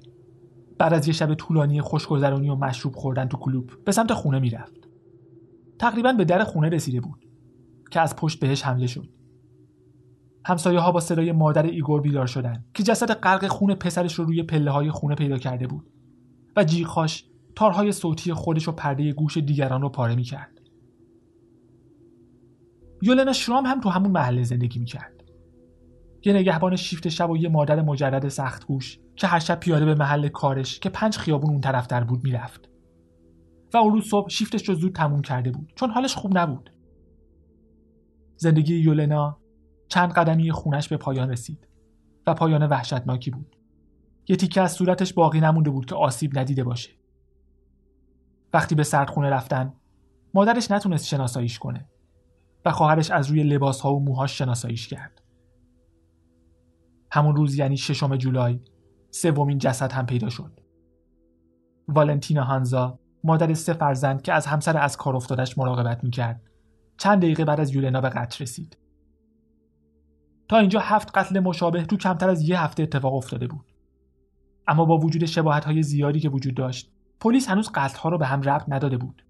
بعد 0.77 0.93
از 0.93 1.07
یه 1.07 1.13
شب 1.13 1.33
طولانی 1.33 1.81
خوشگذرانی 1.81 2.49
و 2.49 2.55
مشروب 2.55 2.95
خوردن 2.95 3.27
تو 3.27 3.37
کلوب 3.37 3.71
به 3.85 3.91
سمت 3.91 4.13
خونه 4.13 4.39
می‌رفت 4.39 4.89
تقریبا 5.79 6.13
به 6.13 6.25
در 6.25 6.43
خونه 6.43 6.69
رسیده 6.69 7.01
بود 7.01 7.25
که 7.91 7.99
از 7.99 8.15
پشت 8.15 8.39
بهش 8.39 8.63
حمله 8.63 8.87
شد 8.87 9.09
همسایه 10.45 10.79
ها 10.79 10.91
با 10.91 10.99
صدای 10.99 11.31
مادر 11.31 11.63
ایگور 11.63 12.01
بیدار 12.01 12.27
شدن 12.27 12.65
که 12.73 12.83
جسد 12.83 13.13
غرق 13.13 13.47
خون 13.47 13.75
پسرش 13.75 14.13
رو 14.13 14.25
روی 14.25 14.43
پله 14.43 14.71
های 14.71 14.91
خونه 14.91 15.15
پیدا 15.15 15.37
کرده 15.37 15.67
بود 15.67 15.89
و 16.55 16.63
جیغهاش 16.63 17.25
تارهای 17.55 17.91
صوتی 17.91 18.33
خودش 18.33 18.67
و 18.67 18.71
پرده 18.71 19.13
گوش 19.13 19.37
دیگران 19.37 19.81
رو 19.81 19.89
پاره 19.89 20.15
می‌کرد. 20.15 20.59
یولنا 23.01 23.33
شرام 23.33 23.65
هم 23.65 23.79
تو 23.79 23.89
همون 23.89 24.11
محله 24.11 24.43
زندگی 24.43 24.79
می‌کرد. 24.79 25.23
یه 26.25 26.33
نگهبان 26.33 26.75
شیفت 26.75 27.09
شب 27.09 27.29
و 27.29 27.37
یه 27.37 27.49
مادر 27.49 27.81
مجرد 27.81 28.27
سخت 28.27 28.67
گوش 28.67 28.99
که 29.15 29.27
هر 29.27 29.39
شب 29.39 29.59
پیاده 29.59 29.85
به 29.85 29.95
محل 29.95 30.27
کارش 30.27 30.79
که 30.79 30.89
پنج 30.89 31.17
خیابون 31.17 31.49
اون 31.49 31.61
طرف 31.61 31.87
در 31.87 32.03
بود 32.03 32.23
می‌رفت. 32.23 32.69
و 33.73 33.77
اون 33.77 33.93
روز 33.93 34.09
صبح 34.09 34.29
شیفتش 34.29 34.69
رو 34.69 34.75
زود 34.75 34.95
تموم 34.95 35.21
کرده 35.21 35.51
بود 35.51 35.73
چون 35.75 35.89
حالش 35.89 36.15
خوب 36.15 36.37
نبود. 36.37 36.69
زندگی 38.35 38.75
یولنا 38.75 39.37
چند 39.87 40.11
قدمی 40.11 40.51
خونش 40.51 40.87
به 40.89 40.97
پایان 40.97 41.29
رسید 41.29 41.67
و 42.27 42.33
پایان 42.33 42.67
وحشتناکی 42.67 43.31
بود. 43.31 43.55
یه 44.27 44.35
تیکه 44.35 44.61
از 44.61 44.71
صورتش 44.71 45.13
باقی 45.13 45.39
نمونده 45.39 45.69
بود 45.69 45.85
که 45.85 45.95
آسیب 45.95 46.39
ندیده 46.39 46.63
باشه. 46.63 46.89
وقتی 48.53 48.75
به 48.75 48.83
سردخونه 48.83 49.29
رفتن. 49.29 49.73
مادرش 50.33 50.71
نتونست 50.71 51.05
شناساییش 51.05 51.59
کنه 51.59 51.89
و 52.65 52.71
خواهرش 52.71 53.11
از 53.11 53.29
روی 53.29 53.43
لباس 53.43 53.81
ها 53.81 53.95
و 53.95 53.99
موهاش 53.99 54.37
شناساییش 54.37 54.87
کرد. 54.87 55.21
همون 57.11 57.35
روز 57.35 57.55
یعنی 57.55 57.77
ششم 57.77 58.15
جولای 58.15 58.59
سومین 59.11 59.57
جسد 59.57 59.91
هم 59.91 60.05
پیدا 60.05 60.29
شد. 60.29 60.59
والنتینا 61.87 62.43
هانزا 62.43 62.99
مادر 63.23 63.53
سه 63.53 63.73
فرزند 63.73 64.21
که 64.21 64.33
از 64.33 64.45
همسر 64.45 64.77
از 64.77 64.97
کار 64.97 65.15
افتادش 65.15 65.57
مراقبت 65.57 66.03
می‌کرد 66.03 66.41
چند 66.97 67.21
دقیقه 67.21 67.45
بعد 67.45 67.59
از 67.59 67.75
یولنا 67.75 68.01
به 68.01 68.09
قتل 68.09 68.43
رسید. 68.43 68.77
تا 70.49 70.57
اینجا 70.57 70.79
هفت 70.79 71.17
قتل 71.17 71.39
مشابه 71.39 71.85
تو 71.85 71.97
کمتر 71.97 72.29
از 72.29 72.49
یه 72.49 72.61
هفته 72.61 72.83
اتفاق 72.83 73.13
افتاده 73.13 73.47
بود. 73.47 73.65
اما 74.67 74.85
با 74.85 74.97
وجود 74.97 75.25
شباهت 75.25 75.65
های 75.65 75.83
زیادی 75.83 76.19
که 76.19 76.29
وجود 76.29 76.55
داشت 76.55 76.92
پلیس 77.23 77.49
هنوز 77.49 77.69
قتل 77.73 77.99
ها 77.99 78.09
رو 78.09 78.17
به 78.17 78.25
هم 78.25 78.41
ربط 78.41 78.63
نداده 78.67 78.97
بود 78.97 79.25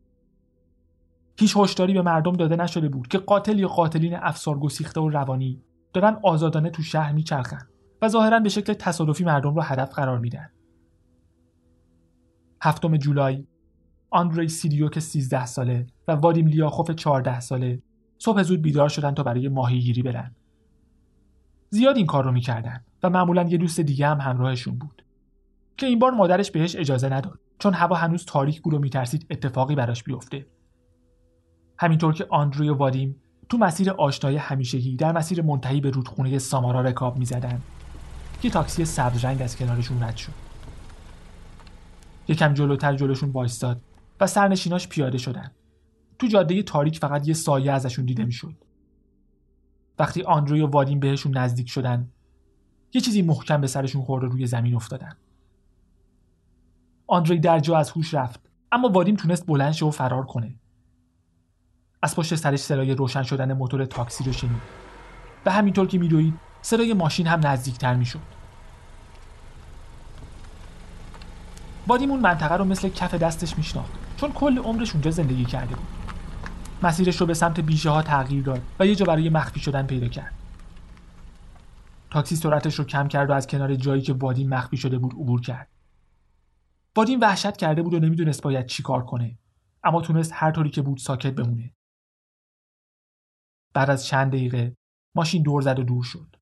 هیچ 1.40 1.58
هشداری 1.58 1.94
به 1.94 2.02
مردم 2.02 2.34
داده 2.34 2.56
نشده 2.56 2.90
بود 2.90 3.08
که 3.08 3.18
قاتل 3.18 3.60
یا 3.60 3.68
قاتلین 3.68 4.16
افسار 4.16 4.60
گسیخته 4.60 5.02
و 5.02 5.10
روانی 5.10 5.62
دارن 5.94 6.20
آزادانه 6.24 6.70
تو 6.70 6.84
شهر 6.84 7.12
میچرخن 7.12 7.68
و 8.02 8.08
ظاهرا 8.08 8.40
به 8.40 8.50
شکل 8.50 8.74
تصادفی 8.74 9.24
مردم 9.24 9.56
رو 9.56 9.62
هدف 9.62 9.94
قرار 9.94 10.20
میدن. 10.20 10.50
هفتم 12.62 12.98
جولای 12.98 13.48
آندری 14.10 14.48
سیریوک 14.48 15.00
13 15.00 15.46
ساله 15.46 15.88
و 16.08 16.12
وادیم 16.12 16.48
لیاخوف 16.48 16.92
14 16.92 17.40
ساله 17.40 17.82
صبح 18.18 18.44
زود 18.44 18.62
بیدار 18.62 18.90
شدن 18.90 19.14
تا 19.14 19.24
برای 19.24 19.50
ماهیگیری 19.50 20.02
برن. 20.02 20.36
زیاد 21.70 21.98
این 21.98 22.06
کار 22.06 22.24
رو 22.24 22.32
می‌کردن 22.32 22.84
و 23.04 23.10
معمولا 23.10 23.44
یه 23.44 23.58
دوست 23.58 23.80
دیگه 23.80 24.08
هم 24.08 24.22
همراهشون 24.22 24.77
بود 24.77 25.03
که 25.77 25.86
این 25.86 26.00
بار 26.00 26.12
مادرش 26.12 26.51
بهش 26.51 26.75
اجازه 26.75 27.09
نداد 27.09 27.40
چون 27.59 27.74
هوا 27.74 27.96
هنوز 27.96 28.25
تاریک 28.25 28.62
بود 28.62 28.74
و 28.74 28.79
میترسید 28.79 29.27
اتفاقی 29.29 29.75
براش 29.75 30.03
بیفته. 30.03 30.46
همینطور 31.77 32.14
که 32.14 32.27
آندری 32.29 32.70
و 32.70 32.74
وادیم 32.74 33.16
تو 33.50 33.57
مسیر 33.57 33.92
آشنای 33.92 34.38
همیشگی 34.38 34.96
در 34.96 35.12
مسیر 35.12 35.42
منتهی 35.42 35.81
به 35.81 35.90
رودخونه 35.90 36.40
سامارا 36.40 36.81
رکاب 36.81 37.18
می‌زدن 37.18 37.62
یه 38.44 38.51
تاکسی 38.51 38.86
سبز 38.86 39.25
رنگ 39.25 39.42
از 39.42 39.57
کنارشون 39.57 40.03
رد 40.03 40.18
شد. 40.18 40.31
یکم 42.27 42.53
جلوتر 42.53 42.96
جلوشون 42.96 43.29
وایستاد 43.29 43.81
و 44.20 44.27
سرنشیناش 44.27 44.88
پیاده 44.88 45.18
شدن. 45.18 45.51
تو 46.20 46.27
جاده 46.27 46.64
تاریک 46.64 47.00
فقط 47.00 47.27
یه 47.27 47.33
سایه 47.33 47.72
ازشون 47.72 48.05
دیده 48.05 48.25
می‌شد. 48.25 48.55
وقتی 50.00 50.22
آندروی 50.22 50.62
و 50.62 50.68
وادیم 50.68 51.00
بهشون 51.00 51.38
نزدیک 51.38 51.70
شدن 51.70 52.09
یه 52.94 53.01
چیزی 53.01 53.22
محکم 53.22 53.62
به 53.62 53.68
سرشون 53.68 54.01
خورد 54.01 54.24
و 54.24 54.27
روی 54.27 54.48
زمین 54.48 54.75
افتادن. 54.75 55.16
آندری 57.07 57.39
در 57.39 57.59
جا 57.59 57.77
از 57.77 57.92
هوش 57.92 58.13
رفت. 58.13 58.39
اما 58.72 58.89
وادیم 58.89 59.16
تونست 59.16 59.46
بلند 59.46 59.72
شه 59.72 59.85
و 59.85 59.92
فرار 59.92 60.25
کنه. 60.25 60.55
از 62.01 62.16
پشت 62.16 62.35
سرش 62.35 62.59
صدای 62.59 62.94
روشن 62.94 63.24
شدن 63.24 63.53
موتور 63.53 63.85
تاکسی 63.85 64.24
رو 64.24 64.33
شنید. 64.33 64.61
و 65.46 65.51
همینطور 65.51 65.87
که 65.87 65.98
میدوید 65.98 66.33
صدای 66.61 66.94
ماشین 66.94 67.27
هم 67.27 67.48
نزدیکتر 67.48 67.96
می‌شد. 67.96 68.20
وادیم 71.87 72.11
اون 72.11 72.20
منطقه 72.20 72.55
رو 72.55 72.66
مثل 72.66 72.89
کف 72.89 73.13
دستش 73.13 73.57
میشناخت 73.57 73.92
چون 74.18 74.31
کل 74.31 74.59
عمرش 74.59 74.92
اونجا 74.92 75.11
زندگی 75.11 75.46
کرده 75.46 75.75
بود. 75.75 75.87
مسیرش 76.83 77.22
رو 77.22 77.25
به 77.25 77.33
سمت 77.33 77.59
بیشه 77.59 77.89
ها 77.89 78.01
تغییر 78.01 78.44
داد 78.44 78.61
و 78.79 78.87
یه 78.87 78.96
جا 78.96 79.05
برای 79.05 79.29
مخفی 79.29 79.59
شدن 79.59 79.85
پیدا 79.85 80.07
کرد. 80.07 80.33
تاکسی 82.09 82.35
سرعتش 82.35 82.75
رو 82.75 82.85
کم 82.85 83.07
کرد 83.07 83.29
و 83.29 83.33
از 83.33 83.48
کنار 83.48 83.75
جایی 83.75 84.01
که 84.01 84.13
وادیم 84.13 84.50
مخفی 84.50 84.77
شده 84.77 84.98
بود 84.98 85.11
عبور 85.11 85.42
کرد. 85.42 85.68
وادیم 86.98 87.22
وحشت 87.22 87.58
کرده 87.58 87.82
بود 87.82 87.94
و 87.94 88.00
نمی‌دونست 88.00 88.44
باید 88.44 88.66
چی 88.66 88.84
کار 88.84 89.06
کنه. 89.06 89.40
اما 89.84 90.01
تونست 90.01 90.32
هر 90.34 90.51
طوری 90.51 90.70
که 90.70 90.82
بود 90.82 90.98
ساکت 90.98 91.32
بمونه. 91.36 91.75
بعد 93.74 93.90
از 93.90 94.06
چند 94.06 94.32
دقیقه 94.32 94.75
ماشین 95.16 95.44
دور 95.44 95.62
زد 95.62 95.79
و 95.79 95.84
دور 95.84 96.03
شد. 96.03 96.36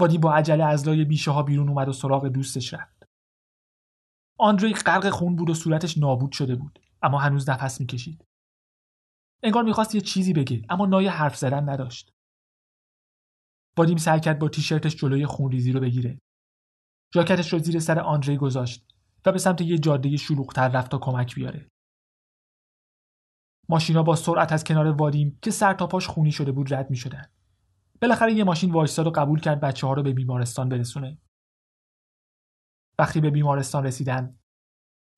وادیم 0.00 0.20
با 0.20 0.34
عجله 0.34 0.64
از 0.64 0.88
لای 0.88 1.04
بیشه 1.04 1.30
ها 1.30 1.42
بیرون 1.42 1.68
اومد 1.68 1.88
و 1.88 1.92
سراغ 1.92 2.28
دوستش 2.28 2.74
رفت. 2.74 3.02
آندری 4.38 4.74
غرق 4.74 5.10
خون 5.10 5.36
بود 5.36 5.50
و 5.50 5.54
صورتش 5.54 5.98
نابود 5.98 6.32
شده 6.32 6.56
بود 6.56 6.78
اما 7.02 7.18
هنوز 7.18 7.48
نفس 7.48 7.80
می‌کشید. 7.80 8.24
انگار 9.42 9.62
می‌خواست 9.64 9.94
یه 9.94 10.00
چیزی 10.00 10.32
بگه 10.32 10.62
اما 10.68 10.86
نای 10.86 11.08
حرف 11.08 11.36
زدن 11.36 11.68
نداشت. 11.68 12.10
وادیم 13.76 13.96
سعی 13.96 14.20
کرد 14.20 14.38
با 14.38 14.48
تیشرتش 14.48 14.96
جلوی 14.96 15.26
خونریزی 15.26 15.72
رو 15.72 15.80
بگیره. 15.80 16.18
جاکتش 17.14 17.52
رو 17.52 17.58
زیر 17.58 17.80
سر 17.80 17.98
آندری 17.98 18.36
گذاشت. 18.36 18.91
و 19.26 19.32
به 19.32 19.38
سمت 19.38 19.60
یه 19.60 19.78
جاده 19.78 20.16
شلوغتر 20.16 20.68
رفت 20.68 20.90
تا 20.90 20.98
کمک 20.98 21.34
بیاره 21.34 21.68
ماشینا 23.68 24.02
با 24.02 24.16
سرعت 24.16 24.52
از 24.52 24.64
کنار 24.64 24.86
وادیم 24.86 25.38
که 25.42 25.50
سر 25.50 25.74
تا 25.74 25.86
پاش 25.86 26.06
خونی 26.06 26.32
شده 26.32 26.52
بود 26.52 26.74
رد 26.74 26.90
می 26.90 26.96
شدن. 26.96 27.24
بالاخره 28.02 28.32
یه 28.32 28.44
ماشین 28.44 28.70
وایستاد 28.70 29.06
و 29.06 29.10
قبول 29.10 29.40
کرد 29.40 29.60
بچه 29.60 29.86
ها 29.86 29.92
رو 29.92 30.02
به 30.02 30.12
بیمارستان 30.12 30.68
برسونه. 30.68 31.18
وقتی 32.98 33.20
به 33.20 33.30
بیمارستان 33.30 33.84
رسیدن 33.84 34.38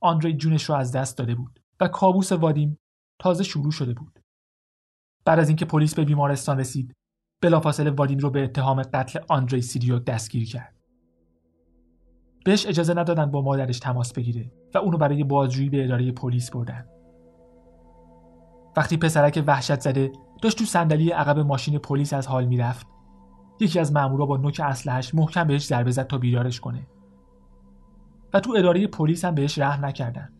آندری 0.03 0.37
جونش 0.37 0.65
رو 0.65 0.75
از 0.75 0.93
دست 0.93 1.19
داده 1.19 1.35
بود 1.35 1.61
و 1.81 1.89
کابوس 1.89 2.33
وادیم 2.33 2.79
تازه 3.21 3.45
شروع 3.45 3.73
شده 3.73 3.95
بود. 3.95 4.21
بعد 5.25 5.39
از 5.39 5.49
اینکه 5.49 5.65
پلیس 5.65 5.95
به 5.95 6.05
بیمارستان 6.05 6.59
رسید 6.59 6.95
بلافاصله 7.43 7.91
وادیم 7.91 8.19
رو 8.19 8.31
به 8.31 8.45
اتهام 8.45 8.83
قتل 8.83 9.21
آندری 9.29 9.63
سیریوک 9.63 10.05
دستگیر 10.05 10.49
کرد. 10.49 10.74
بهش 12.45 12.67
اجازه 12.67 12.95
ندادن 12.95 13.31
با 13.31 13.43
مادرش 13.43 13.79
تماس 13.79 14.13
بگیره 14.13 14.53
و 14.75 14.79
اونو 14.79 14.99
برای 14.99 15.25
بازجویی 15.25 15.69
به 15.69 15.85
اداره 15.85 16.13
پلیس 16.13 16.51
بردن. 16.51 16.87
وقتی 18.77 18.97
پسرک 18.97 19.45
وحشت 19.47 19.81
زده 19.81 20.13
داشت 20.43 20.59
تو 20.59 20.65
صندلی 20.65 21.11
عقب 21.11 21.39
ماشین 21.39 21.79
پلیس 21.79 22.13
از 22.13 22.27
حال 22.27 22.45
می‌رفت. 22.45 22.87
یکی 23.61 23.81
از 23.81 23.93
مامورا 23.93 24.27
با 24.27 24.37
نوک 24.37 24.61
اسلحه‌اش 24.65 25.15
محکم 25.15 25.47
بهش 25.47 25.67
ضربه 25.67 25.91
زد 25.91 26.07
تا 26.07 26.19
بیدارش 26.19 26.61
کنه. 26.61 26.87
و 28.35 28.41
تو 28.41 28.55
اداره 28.57 28.87
پلیس 28.87 29.25
هم 29.25 29.35
بهش 29.35 29.59
رحم 29.59 29.85
نکردن. 29.85 30.33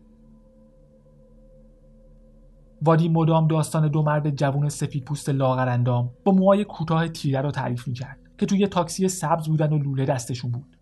وادی 2.81 3.09
مدام 3.09 3.47
داستان 3.47 3.87
دو 3.87 4.01
مرد 4.01 4.35
جوون 4.35 4.69
سفید 4.69 5.05
پوست 5.05 5.29
لاغرندام 5.29 6.11
با 6.23 6.31
موهای 6.31 6.65
کوتاه 6.65 7.07
تیره 7.07 7.41
رو 7.41 7.51
تعریف 7.51 7.87
می‌کرد 7.87 8.19
که 8.37 8.45
توی 8.45 8.67
تاکسی 8.67 9.07
سبز 9.07 9.47
بودن 9.47 9.73
و 9.73 9.77
لوله 9.77 10.05
دستشون 10.05 10.51
بود. 10.51 10.74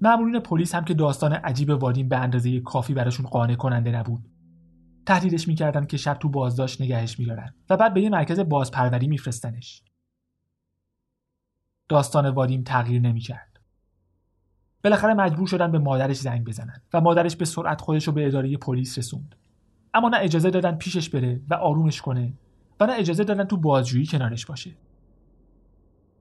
مامورین 0.00 0.40
پلیس 0.40 0.74
هم 0.74 0.84
که 0.84 0.94
داستان 0.94 1.32
عجیب 1.32 1.70
وادیم 1.70 2.08
به 2.08 2.16
اندازه 2.16 2.60
کافی 2.60 2.94
براشون 2.94 3.26
قانع 3.26 3.54
کننده 3.54 3.90
نبود. 3.90 4.28
تهدیدش 5.06 5.48
می‌کردن 5.48 5.86
که 5.86 5.96
شب 5.96 6.14
تو 6.14 6.28
بازداشت 6.28 6.80
نگهش 6.80 7.18
میدارن 7.18 7.54
و 7.70 7.76
بعد 7.76 7.94
به 7.94 8.00
یه 8.00 8.10
مرکز 8.10 8.40
بازپروری 8.40 9.08
میفرستنش. 9.08 9.82
داستان 11.88 12.30
وادیم 12.30 12.62
تغییر 12.62 13.02
نمی‌کرد. 13.02 13.60
بالاخره 14.84 15.14
مجبور 15.14 15.46
شدن 15.46 15.72
به 15.72 15.78
مادرش 15.78 16.16
زنگ 16.16 16.44
بزنن 16.44 16.82
و 16.92 17.00
مادرش 17.00 17.36
به 17.36 17.44
سرعت 17.44 17.80
خودش 17.80 18.06
رو 18.06 18.12
به 18.12 18.26
اداره 18.26 18.56
پلیس 18.56 18.98
رسوند. 18.98 19.34
اما 19.94 20.08
نه 20.08 20.16
اجازه 20.20 20.50
دادن 20.50 20.74
پیشش 20.74 21.08
بره 21.08 21.40
و 21.50 21.54
آرومش 21.54 22.00
کنه 22.00 22.32
و 22.80 22.86
نه 22.86 22.92
اجازه 22.92 23.24
دادن 23.24 23.44
تو 23.44 23.56
بازجویی 23.56 24.06
کنارش 24.06 24.46
باشه. 24.46 24.70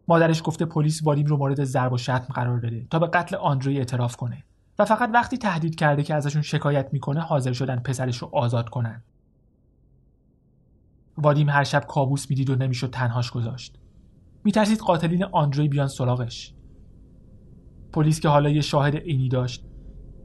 مادرش 0.07 0.41
گفته 0.45 0.65
پلیس 0.65 1.03
وادیم 1.03 1.25
رو 1.25 1.37
مورد 1.37 1.63
ضرب 1.63 1.93
و 1.93 1.97
شتم 1.97 2.33
قرار 2.33 2.59
بده 2.59 2.87
تا 2.91 2.99
به 2.99 3.07
قتل 3.07 3.35
آندری 3.35 3.77
اعتراف 3.77 4.15
کنه. 4.15 4.43
و 4.79 4.85
فقط 4.85 5.09
وقتی 5.13 5.37
تهدید 5.37 5.75
کرده 5.75 6.03
که 6.03 6.15
ازشون 6.15 6.41
شکایت 6.41 6.89
می‌کنه 6.91 7.19
حاضر 7.19 7.53
شدن 7.53 7.75
پسرش 7.75 8.17
رو 8.17 8.29
آزاد 8.33 8.69
کنن. 8.69 9.03
وادیم 11.17 11.49
هر 11.49 11.63
شب 11.63 11.85
کابوس 11.87 12.29
می‌دید 12.29 12.49
و 12.49 12.55
نمی‌شد 12.55 12.89
تنهاش 12.89 13.31
گذاشت. 13.31 13.79
میترسید 14.43 14.79
قاتلین 14.79 15.23
آندری 15.23 15.67
بیان 15.67 15.87
سراغش. 15.87 16.53
پلیس 17.93 18.19
که 18.19 18.29
حالا 18.29 18.49
یه 18.49 18.61
شاهد 18.61 18.95
عینی 18.95 19.29
داشت 19.29 19.65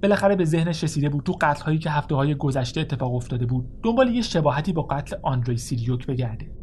بالاخره 0.02 0.36
به 0.36 0.44
ذهنش 0.44 0.84
رسیده 0.84 1.08
بود 1.08 1.24
تو 1.24 1.32
قتل 1.40 1.64
هایی 1.64 1.78
که 1.78 1.90
هفته 1.90 2.14
های 2.14 2.34
گذشته 2.34 2.80
اتفاق 2.80 3.14
افتاده 3.14 3.46
بود 3.46 3.80
دنبال 3.82 4.08
یه 4.08 4.22
شباهتی 4.22 4.72
با 4.72 4.82
قتل 4.82 5.16
آندری 5.22 5.56
سیریوک 5.56 6.06
بگرده. 6.06 6.59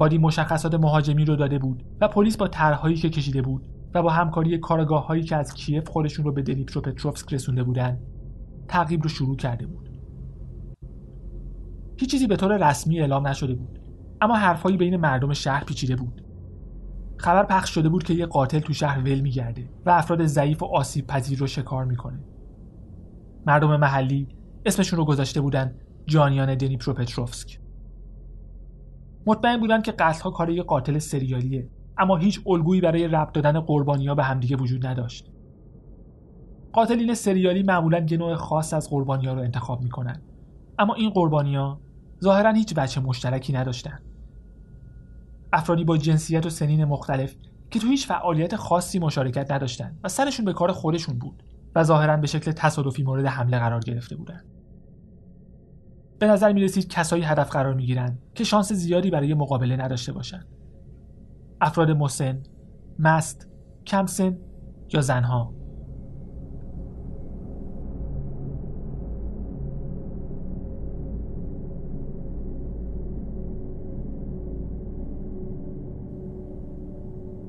وادی 0.00 0.18
مشخصات 0.18 0.74
مهاجمی 0.74 1.24
رو 1.24 1.36
داده 1.36 1.58
بود 1.58 1.84
و 2.00 2.08
پلیس 2.08 2.36
با 2.36 2.48
طرحهایی 2.48 2.96
که 2.96 3.10
کشیده 3.10 3.42
بود 3.42 3.68
و 3.94 4.02
با 4.02 4.10
همکاری 4.10 4.58
کارگاه 4.58 5.06
هایی 5.06 5.22
که 5.22 5.36
از 5.36 5.54
کیف 5.54 5.88
خودشون 5.88 6.24
رو 6.24 6.32
به 6.32 6.42
پتروفسک 6.42 7.34
رسونده 7.34 7.62
بودن 7.62 7.98
تعقیب 8.68 9.02
رو 9.02 9.08
شروع 9.08 9.36
کرده 9.36 9.66
بود. 9.66 9.90
هیچ 11.96 12.10
چیزی 12.10 12.26
به 12.26 12.36
طور 12.36 12.70
رسمی 12.70 13.00
اعلام 13.00 13.26
نشده 13.26 13.54
بود 13.54 13.78
اما 14.20 14.36
حرفهایی 14.36 14.76
بین 14.76 14.96
مردم 14.96 15.32
شهر 15.32 15.64
پیچیده 15.64 15.96
بود. 15.96 16.24
خبر 17.16 17.44
پخش 17.44 17.74
شده 17.74 17.88
بود 17.88 18.02
که 18.02 18.14
یه 18.14 18.26
قاتل 18.26 18.58
تو 18.58 18.72
شهر 18.72 19.00
ول 19.00 19.20
میگرده 19.20 19.70
و 19.86 19.90
افراد 19.90 20.26
ضعیف 20.26 20.62
و 20.62 20.66
آسیب 20.66 21.06
پذیر 21.06 21.38
رو 21.38 21.46
شکار 21.46 21.84
می‌کنه. 21.84 22.20
مردم 23.46 23.76
محلی 23.76 24.28
اسمشون 24.66 24.98
رو 24.98 25.04
گذاشته 25.04 25.40
بودن 25.40 25.74
جانیان 26.06 26.56
پتروفسک 26.56 27.60
مطمئن 29.26 29.56
بودن 29.56 29.82
که 29.82 29.92
قتلها 29.92 30.30
کار 30.30 30.50
یه 30.50 30.62
قاتل 30.62 30.98
سریالیه 30.98 31.68
اما 31.98 32.16
هیچ 32.16 32.40
الگویی 32.46 32.80
برای 32.80 33.08
ربط 33.08 33.32
دادن 33.32 33.60
قربانیها 33.60 34.14
به 34.14 34.24
همدیگه 34.24 34.56
وجود 34.56 34.86
نداشت. 34.86 35.30
قاتلین 36.72 37.14
سریالی 37.14 37.62
معمولا 37.62 38.06
یه 38.10 38.18
نوع 38.18 38.34
خاص 38.34 38.74
از 38.74 38.90
قربانیها 38.90 39.32
رو 39.32 39.40
انتخاب 39.40 39.82
می‌کنن 39.82 40.22
اما 40.78 40.94
این 40.94 41.10
قربانیها 41.10 41.80
ظاهرا 42.22 42.52
هیچ 42.52 42.74
بچه 42.74 43.00
مشترکی 43.00 43.52
نداشتن. 43.52 43.98
افرادی 45.52 45.84
با 45.84 45.96
جنسیت 45.96 46.46
و 46.46 46.50
سنین 46.50 46.84
مختلف 46.84 47.34
که 47.70 47.78
تو 47.78 47.86
هیچ 47.86 48.06
فعالیت 48.06 48.56
خاصی 48.56 48.98
مشارکت 48.98 49.50
نداشتن 49.50 49.98
و 50.04 50.08
سرشون 50.08 50.44
به 50.44 50.52
کار 50.52 50.72
خودشون 50.72 51.18
بود 51.18 51.42
و 51.74 51.84
ظاهرا 51.84 52.16
به 52.16 52.26
شکل 52.26 52.52
تصادفی 52.52 53.02
مورد 53.02 53.26
حمله 53.26 53.58
قرار 53.58 53.80
گرفته 53.80 54.16
بودن. 54.16 54.40
به 56.20 56.26
نظر 56.26 56.52
می 56.52 56.60
رسید 56.60 56.88
کسایی 56.88 57.22
هدف 57.22 57.50
قرار 57.50 57.74
می 57.74 57.86
گیرن 57.86 58.18
که 58.34 58.44
شانس 58.44 58.72
زیادی 58.72 59.10
برای 59.10 59.34
مقابله 59.34 59.76
نداشته 59.76 60.12
باشند. 60.12 60.46
افراد 61.60 61.90
مسن، 61.90 62.42
مست، 62.98 63.48
کمسن 63.86 64.38
یا 64.92 65.00
زنها 65.00 65.54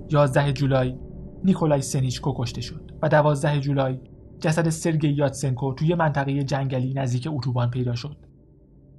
یازده 0.09 0.53
جولای 0.53 0.97
نیکولای 1.43 1.81
سنیچکو 1.81 2.33
کشته 2.37 2.61
شد 2.61 2.91
و 3.01 3.09
دوازده 3.09 3.59
جولای 3.59 3.99
جسد 4.39 4.69
سرگی 4.69 5.09
یاتسنکو 5.09 5.73
توی 5.73 5.95
منطقه 5.95 6.43
جنگلی 6.43 6.93
نزدیک 6.93 7.27
اتوبان 7.31 7.69
پیدا 7.69 7.95
شد 7.95 8.30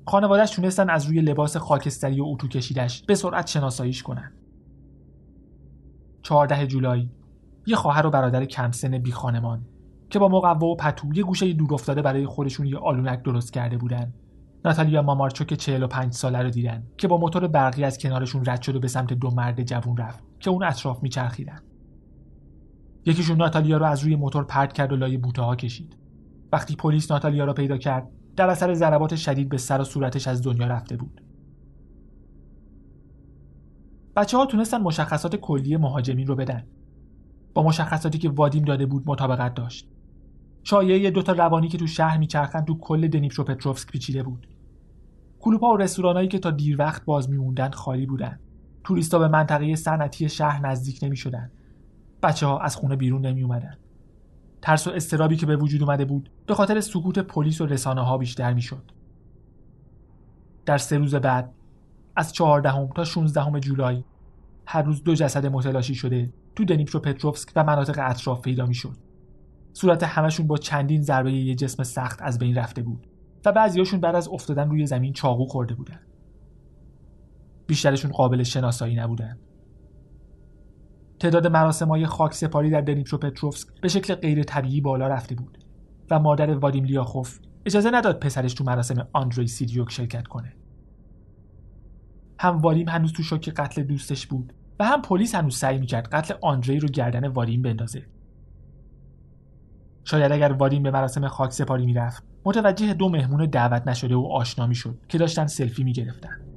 خانوادهش 0.07 0.51
تونستن 0.51 0.91
از 0.91 1.07
روی 1.07 1.21
لباس 1.21 1.57
خاکستری 1.57 2.21
و 2.21 2.25
اتو 2.25 2.49
کشیدش 2.49 3.03
به 3.03 3.15
سرعت 3.15 3.47
شناساییش 3.47 4.03
کنن. 4.03 4.33
14 6.23 6.67
جولای 6.67 7.09
یه 7.67 7.77
خواهر 7.77 8.07
و 8.07 8.11
برادر 8.11 8.45
کمسن 8.45 8.99
بی 8.99 9.13
خانمان 9.13 9.65
که 10.11 10.19
با 10.19 10.29
مقوا 10.29 10.67
و 10.67 10.77
پتو 10.77 11.15
یه 11.15 11.23
گوشه 11.23 11.53
دور 11.53 11.75
افتاده 11.75 12.03
برای 12.03 12.27
خودشون 12.27 12.67
یه 12.67 12.79
آلونک 12.79 13.23
درست 13.23 13.53
کرده 13.53 13.79
بودن. 13.79 14.13
ناتالیا 14.65 15.03
مامارچو 15.03 15.45
که 15.45 15.57
45 15.57 16.13
ساله 16.13 16.43
رو 16.43 16.51
دیدن 16.51 16.87
که 16.97 17.09
با 17.09 17.17
موتور 17.17 17.47
برقی 17.47 17.85
از 17.85 17.99
کنارشون 17.99 18.45
رد 18.47 18.63
شد 18.63 18.77
و 18.77 18.81
به 18.81 18.89
سمت 18.89 19.13
دو 19.13 19.31
مرد 19.31 19.63
جوون 19.63 19.97
رفت 19.97 20.25
که 20.41 20.51
اون 20.51 20.65
اطراف 20.65 21.03
میچرخیدن. 21.03 21.61
یکیشون 23.07 23.37
ناتالیا 23.37 23.77
رو 23.77 23.85
از 23.85 24.05
روی 24.05 24.17
موتور 24.17 24.45
پرت 24.45 24.73
کرد 24.73 24.93
و 24.93 24.97
لای 24.97 25.17
بوته 25.17 25.43
ها 25.43 25.57
کشید. 25.57 25.97
وقتی 26.53 26.77
پلیس 26.77 27.11
ناتالیا 27.11 27.45
رو 27.45 27.53
پیدا 27.53 27.77
کرد 27.77 28.09
در 28.37 28.51
اثر 28.51 28.75
ضربات 28.75 29.17
شدید 29.17 29.49
به 29.49 29.59
سر 29.59 29.81
و 29.81 29.85
صورتش 29.85 30.29
از 30.29 30.43
دنیا 30.43 30.67
رفته 30.67 30.97
بود. 30.97 31.21
بچه 34.17 34.37
ها 34.37 34.47
تونستن 34.47 34.81
مشخصات 34.81 35.37
کلی 35.37 35.77
مهاجمین 35.77 36.27
رو 36.27 36.37
بدن. 36.37 36.67
با 37.55 37.63
مشخصاتی 37.63 38.19
که 38.19 38.31
وادیم 38.31 38.65
داده 38.65 38.87
بود 38.87 39.03
مطابقت 39.07 39.55
داشت. 39.55 39.89
شایعه 40.63 41.11
دوتا 41.11 41.33
روانی 41.33 41.69
که 41.69 41.79
تو 41.79 41.87
شهر 41.87 42.19
میچرخن 42.19 42.65
تو 42.65 42.79
کل 42.79 43.09
دنیپروپتروفسک 43.09 43.91
پیچیده 43.91 44.23
بود. 44.23 44.47
کلوپا 45.41 45.73
و 45.73 45.77
رستورانایی 45.77 46.29
که 46.29 46.39
تا 46.39 46.51
دیر 46.51 46.77
وقت 46.79 47.05
باز 47.05 47.31
میموندن 47.31 47.71
خالی 47.71 48.07
بودن. 48.07 48.39
توریستا 48.85 49.19
به 49.19 49.29
منطقه 49.29 49.77
صنعتی 49.77 50.29
شهر 50.29 50.67
نزدیک 50.67 50.99
نمی‌شدن. 51.03 51.51
بچه 52.23 52.47
ها 52.47 52.59
از 52.59 52.77
خونه 52.77 52.97
بیرون 52.97 53.27
نمی 53.27 53.43
اومدن. 53.43 53.77
ترس 54.63 54.87
و 54.87 54.91
استرابی 54.91 55.37
که 55.37 55.47
به 55.47 55.57
وجود 55.57 55.83
اومده 55.83 56.05
بود 56.05 56.31
به 56.47 56.55
خاطر 56.55 56.81
سکوت 56.81 57.19
پلیس 57.19 57.61
و 57.61 57.67
رسانه 57.67 58.01
ها 58.01 58.19
بیشتر 58.19 58.53
می‌شد. 58.53 58.91
در 60.67 60.79
سه 60.79 60.99
روز 60.99 61.15
بعد 61.15 61.53
از 62.17 62.33
14 62.33 62.89
تا 62.95 63.05
16 63.05 63.61
جولای 63.61 64.05
هر 64.67 64.83
روز 64.83 65.03
دو 65.03 65.15
جسد 65.15 65.47
متلاشی 65.47 65.95
شده 65.95 66.33
تو 66.57 66.65
پتروفسک 67.01 67.53
و 67.57 67.65
مناطق 67.65 67.99
اطراف 68.03 68.41
پیدا 68.41 68.67
می‌شد. 68.67 68.97
صورت 69.73 70.03
همشون 70.03 70.47
با 70.47 70.57
چندین 70.57 71.03
ضربه 71.03 71.33
یه 71.33 71.55
جسم 71.55 71.83
سخت 71.83 72.19
از 72.23 72.39
بین 72.39 72.59
رفته 72.59 72.83
بود 72.83 73.07
و 73.47 73.53
بعضیاشون 73.53 74.01
بعد 74.01 74.15
از 74.15 74.29
افتادن 74.29 74.71
روی 74.71 74.87
زمین 74.87 75.13
چاقو 75.13 75.47
خورده 75.47 75.75
بودن. 75.75 76.01
بیشترشون 77.67 78.11
قابل 78.11 78.43
شناسایی 78.43 78.95
نبودن. 78.95 79.39
تعداد 81.23 81.47
مراسم 81.47 81.89
های 81.89 82.07
خاک 82.07 82.35
سپاری 82.35 82.71
در 82.71 82.83
پتروفسک 82.83 83.69
به 83.81 83.89
شکل 83.89 84.15
غیر 84.15 84.43
طبیعی 84.43 84.81
بالا 84.81 85.09
رفته 85.09 85.35
بود 85.35 85.59
و 86.11 86.19
مادر 86.19 86.59
وادیم 86.59 86.85
لیاخوف 86.85 87.39
اجازه 87.67 87.91
نداد 87.91 88.19
پسرش 88.19 88.55
تو 88.55 88.65
مراسم 88.65 89.09
آندری 89.13 89.47
سیدیوک 89.47 89.91
شرکت 89.91 90.27
کنه. 90.27 90.53
هم 92.41 92.59
وادیم 92.59 92.89
هنوز 92.89 93.13
تو 93.13 93.23
شوک 93.23 93.49
قتل 93.49 93.83
دوستش 93.83 94.27
بود 94.27 94.53
و 94.81 94.85
هم 94.85 95.03
پلیس 95.03 95.35
هنوز 95.35 95.57
سعی 95.57 95.79
می‌کرد 95.79 96.09
قتل 96.09 96.35
آندری 96.43 96.79
رو 96.79 96.89
گردن 96.89 97.29
وادیم 97.29 97.63
بندازه. 97.63 98.07
شاید 100.05 100.33
اگر 100.33 100.53
وادیم 100.53 100.83
به 100.83 100.91
مراسم 100.91 101.29
خاک 101.29 101.53
سپاری 101.53 101.87
می‌رفت 101.87 102.23
متوجه 102.45 102.95
دو 102.95 103.09
مهمون 103.09 103.47
دعوت 103.47 103.89
نشده 103.89 104.17
و 104.17 104.27
آشنا 104.33 104.67
می‌شد 104.67 104.99
که 105.09 105.19
داشتن 105.19 105.47
سلفی 105.47 105.85
می‌گرفتن. 105.85 106.52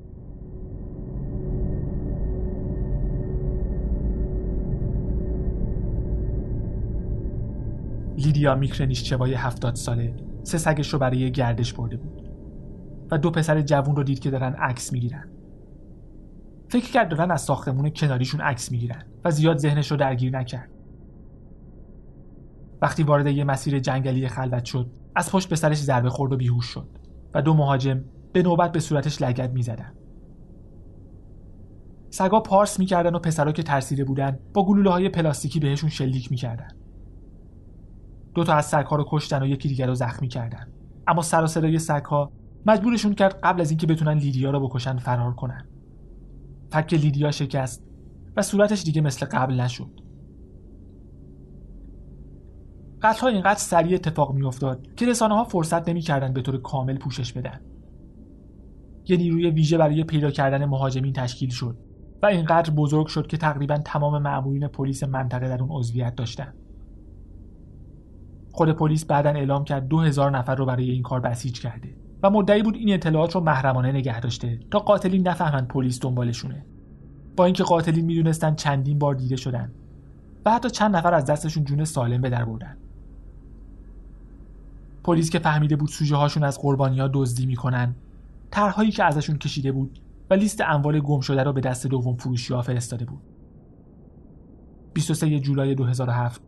لیدیا 8.18 8.60
چوای 8.94 9.34
هفتاد 9.34 9.76
ساله 9.76 10.16
سه 10.44 10.58
سگش 10.58 10.94
رو 10.94 11.00
برای 11.00 11.32
گردش 11.32 11.74
برده 11.74 11.98
بود 11.98 12.30
و 13.12 13.18
دو 13.18 13.32
پسر 13.32 13.62
جوون 13.62 13.96
رو 13.96 14.04
دید 14.04 14.20
که 14.20 14.32
دارن 14.32 14.54
عکس 14.54 14.94
می‌گیرن. 14.94 15.30
فکر 16.70 16.92
کرد 16.92 17.10
دارن 17.10 17.32
از 17.32 17.42
ساختمون 17.42 17.90
کناریشون 17.90 18.42
عکس 18.42 18.72
می‌گیرن 18.72 19.04
و 19.26 19.32
زیاد 19.32 19.58
ذهنش 19.58 19.92
رو 19.92 19.98
درگیر 19.98 20.38
نکرد. 20.38 20.72
وقتی 22.82 23.04
وارد 23.04 23.28
یه 23.28 23.44
مسیر 23.44 23.80
جنگلی 23.80 24.28
خلوت 24.28 24.66
شد 24.66 24.92
از 25.16 25.32
پشت 25.32 25.50
به 25.50 25.56
سرش 25.56 25.78
ضربه 25.78 26.10
خورد 26.10 26.34
و 26.34 26.38
بیهوش 26.38 26.66
شد 26.66 26.90
و 27.34 27.42
دو 27.42 27.54
مهاجم 27.54 28.04
به 28.34 28.44
نوبت 28.44 28.72
به 28.72 28.80
صورتش 28.80 29.22
لگد 29.22 29.54
می‌زدن. 29.54 29.94
سگا 32.10 32.40
پارس 32.40 32.80
می‌کردن 32.80 33.16
و 33.16 33.20
پسرا 33.20 33.52
که 33.52 33.64
ترسیده 33.64 34.04
بودن 34.04 34.40
با 34.54 34.66
گلوله 34.66 34.90
های 34.90 35.10
پلاستیکی 35.10 35.60
بهشون 35.60 35.90
شلیک 35.90 36.32
می‌کردن. 36.32 36.68
دو 38.36 38.44
تا 38.44 38.54
از 38.54 38.66
سگها 38.66 38.96
رو 38.96 39.06
کشتن 39.08 39.44
و 39.44 39.46
یکی 39.46 39.68
دیگر 39.68 39.88
رو 39.88 39.96
زخمی 39.96 40.28
کردن. 40.28 40.68
اما 41.08 41.22
سر 41.22 41.44
و 41.44 41.48
صدای 41.48 41.80
سگها 41.80 42.32
مجبورشون 42.66 43.14
کرد 43.14 43.40
قبل 43.44 43.62
از 43.62 43.72
اینکه 43.72 43.88
بتونن 43.88 44.18
لیدیا 44.18 44.52
رو 44.52 44.68
بکشن 44.68 44.98
فرار 44.98 45.34
کنن. 45.34 45.68
فک 46.72 46.94
لیدیا 46.94 47.32
شکست 47.32 47.84
و 48.38 48.42
صورتش 48.42 48.84
دیگه 48.84 49.02
مثل 49.02 49.26
قبل 49.26 49.60
نشد. 49.60 50.02
قتل 53.02 53.22
ها 53.22 53.28
اینقدر 53.28 53.60
سریع 53.60 53.96
اتفاق 53.96 54.34
میافتاد 54.34 54.88
که 54.96 55.06
رسانه 55.06 55.36
ها 55.36 55.44
فرصت 55.44 55.90
نمی‌کردن 55.90 56.34
به 56.34 56.42
طور 56.42 56.58
کامل 56.58 56.98
پوشش 56.98 57.34
بدن. 57.34 57.60
یه 59.06 59.18
نیروی 59.18 59.50
ویژه 59.50 59.78
برای 59.78 60.04
پیدا 60.04 60.32
کردن 60.32 60.66
مهاجمین 60.66 61.14
تشکیل 61.14 61.50
شد 61.50 61.78
و 62.24 62.26
اینقدر 62.26 62.74
بزرگ 62.74 63.08
شد 63.08 63.28
که 63.28 63.38
تقریبا 63.38 63.78
تمام 63.78 64.22
مأمورین 64.22 64.68
پلیس 64.68 65.04
منطقه 65.04 65.48
در 65.48 65.64
اون 65.64 65.70
عضویت 65.72 66.16
داشتن. 66.16 66.54
خود 68.56 68.72
پلیس 68.72 69.06
بعدا 69.06 69.30
اعلام 69.30 69.64
کرد 69.64 69.88
دو 69.88 70.00
هزار 70.00 70.32
نفر 70.32 70.56
رو 70.56 70.66
برای 70.66 70.90
این 70.90 71.04
کار 71.04 71.20
بسیج 71.20 71.60
کرده 71.60 71.96
و 72.24 72.30
مدعی 72.30 72.64
بود 72.64 72.76
این 72.76 72.94
اطلاعات 72.94 73.36
رو 73.36 73.42
محرمانه 73.42 73.92
نگه 73.92 74.20
داشته 74.20 74.60
تا 74.72 74.80
قاتلین 74.80 75.28
نفهمند 75.28 75.68
پلیس 75.68 76.00
دنبالشونه. 76.00 76.66
با 77.36 77.46
اینکه 77.46 77.64
قاتلین 77.64 78.06
می‌دونستن 78.06 78.56
چندین 78.56 79.00
بار 79.00 79.16
دیده 79.16 79.36
شدن 79.36 79.72
و 80.46 80.52
حتی 80.52 80.70
چند 80.70 80.96
نفر 80.96 81.14
از 81.14 81.26
دستشون 81.26 81.64
جون 81.64 81.86
سالم 81.86 82.22
به 82.22 82.30
در 82.30 82.46
بردن. 82.46 82.78
پلیس 85.04 85.30
که 85.30 85.40
فهمیده 85.40 85.76
بود 85.76 85.90
سوژه 85.90 86.16
هاشون 86.16 86.44
از 86.44 86.60
قربانی 86.62 87.00
ها 87.00 87.10
دزدی 87.14 87.46
می‌کنن 87.46 87.96
طرحهایی 88.52 88.92
که 88.92 89.04
ازشون 89.04 89.38
کشیده 89.38 89.72
بود 89.72 90.00
و 90.30 90.34
لیست 90.34 90.62
اموال 90.62 91.00
گم 91.00 91.20
شده 91.20 91.44
رو 91.44 91.54
به 91.54 91.62
دست 91.62 91.88
دوم 91.88 92.16
فروشی 92.16 92.54
ها 92.54 92.62
فرستاده 92.62 93.06
بود. 93.06 93.22
23 94.94 95.40
جولای 95.40 95.76
2007 95.76 96.42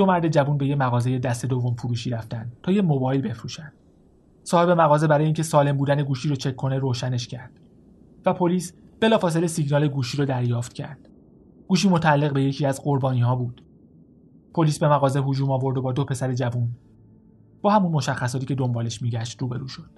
دو 0.00 0.06
مرد 0.06 0.28
جوون 0.28 0.58
به 0.58 0.66
یه 0.66 0.76
مغازه 0.76 1.18
دست 1.18 1.46
دوم 1.46 1.74
فروشی 1.74 2.10
رفتن 2.10 2.52
تا 2.62 2.72
یه 2.72 2.82
موبایل 2.82 3.20
بفروشن. 3.20 3.72
صاحب 4.44 4.70
مغازه 4.70 5.06
برای 5.06 5.24
اینکه 5.24 5.42
سالم 5.42 5.76
بودن 5.76 6.02
گوشی 6.02 6.28
رو 6.28 6.36
چک 6.36 6.56
کنه 6.56 6.78
روشنش 6.78 7.28
کرد 7.28 7.60
و 8.26 8.32
پلیس 8.32 8.72
بلافاصله 9.00 9.46
سیگنال 9.46 9.88
گوشی 9.88 10.18
رو 10.18 10.24
دریافت 10.24 10.72
کرد. 10.72 11.08
گوشی 11.68 11.88
متعلق 11.88 12.32
به 12.32 12.42
یکی 12.42 12.66
از 12.66 12.82
قربانی 12.82 13.20
ها 13.20 13.36
بود. 13.36 13.64
پلیس 14.54 14.78
به 14.78 14.88
مغازه 14.88 15.20
هجوم 15.20 15.50
آورد 15.50 15.78
و 15.78 15.82
با 15.82 15.92
دو 15.92 16.04
پسر 16.04 16.34
جوون 16.34 16.68
با 17.62 17.70
همون 17.70 17.92
مشخصاتی 17.92 18.46
که 18.46 18.54
دنبالش 18.54 19.02
میگشت 19.02 19.42
روبرو 19.42 19.68
شد. 19.68 19.90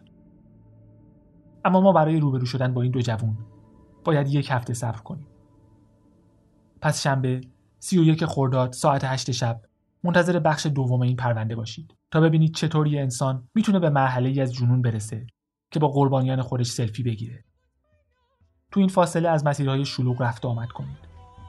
اما 1.65 1.81
ما 1.81 1.93
برای 1.93 2.21
روبرو 2.21 2.47
شدن 2.47 2.75
با 2.75 2.83
این 2.83 2.93
دو 2.93 3.01
جوون 3.01 3.39
باید 4.05 4.29
یک 4.29 4.49
هفته 4.51 4.75
صبر 4.75 4.99
کنیم. 4.99 5.27
پس 6.81 7.03
شنبه 7.03 7.41
سی 7.79 7.99
و 7.99 8.03
یک 8.03 8.25
خرداد 8.25 8.73
ساعت 8.73 9.05
هشت 9.05 9.31
شب 9.31 9.61
منتظر 10.05 10.39
بخش 10.39 10.67
دوم 10.67 11.01
این 11.01 11.17
پرونده 11.17 11.57
باشید 11.57 11.95
تا 12.11 12.21
ببینید 12.21 12.55
چطور 12.55 12.87
یه 12.87 13.01
انسان 13.01 13.49
می‌تونه 13.55 13.79
به 13.79 13.91
مرحله 13.91 14.29
ای 14.29 14.41
از 14.41 14.55
جنون 14.55 14.83
برسه 14.83 15.27
که 15.71 15.81
با 15.81 15.89
قربانیان 15.89 16.43
خودش 16.43 16.67
سلفی 16.67 17.03
بگیره. 17.03 17.45
تو 18.71 18.81
این 18.81 18.89
فاصله 18.89 19.29
از 19.29 19.47
مسیرهای 19.47 19.85
شلوغ 19.85 20.23
رفت 20.23 20.45
آمد 20.45 20.69
کنید. 20.69 20.99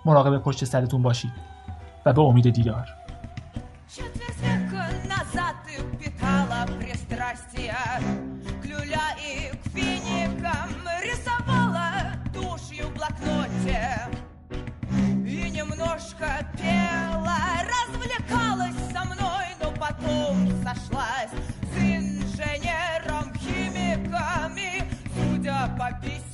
مراقب 0.05 0.37
پشت 0.37 0.65
سرتون 0.65 1.01
باشید 1.01 1.33
و 2.05 2.13
به 2.13 2.21
امید 2.21 2.49
دیدار. 2.49 2.87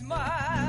mind. 0.10 0.69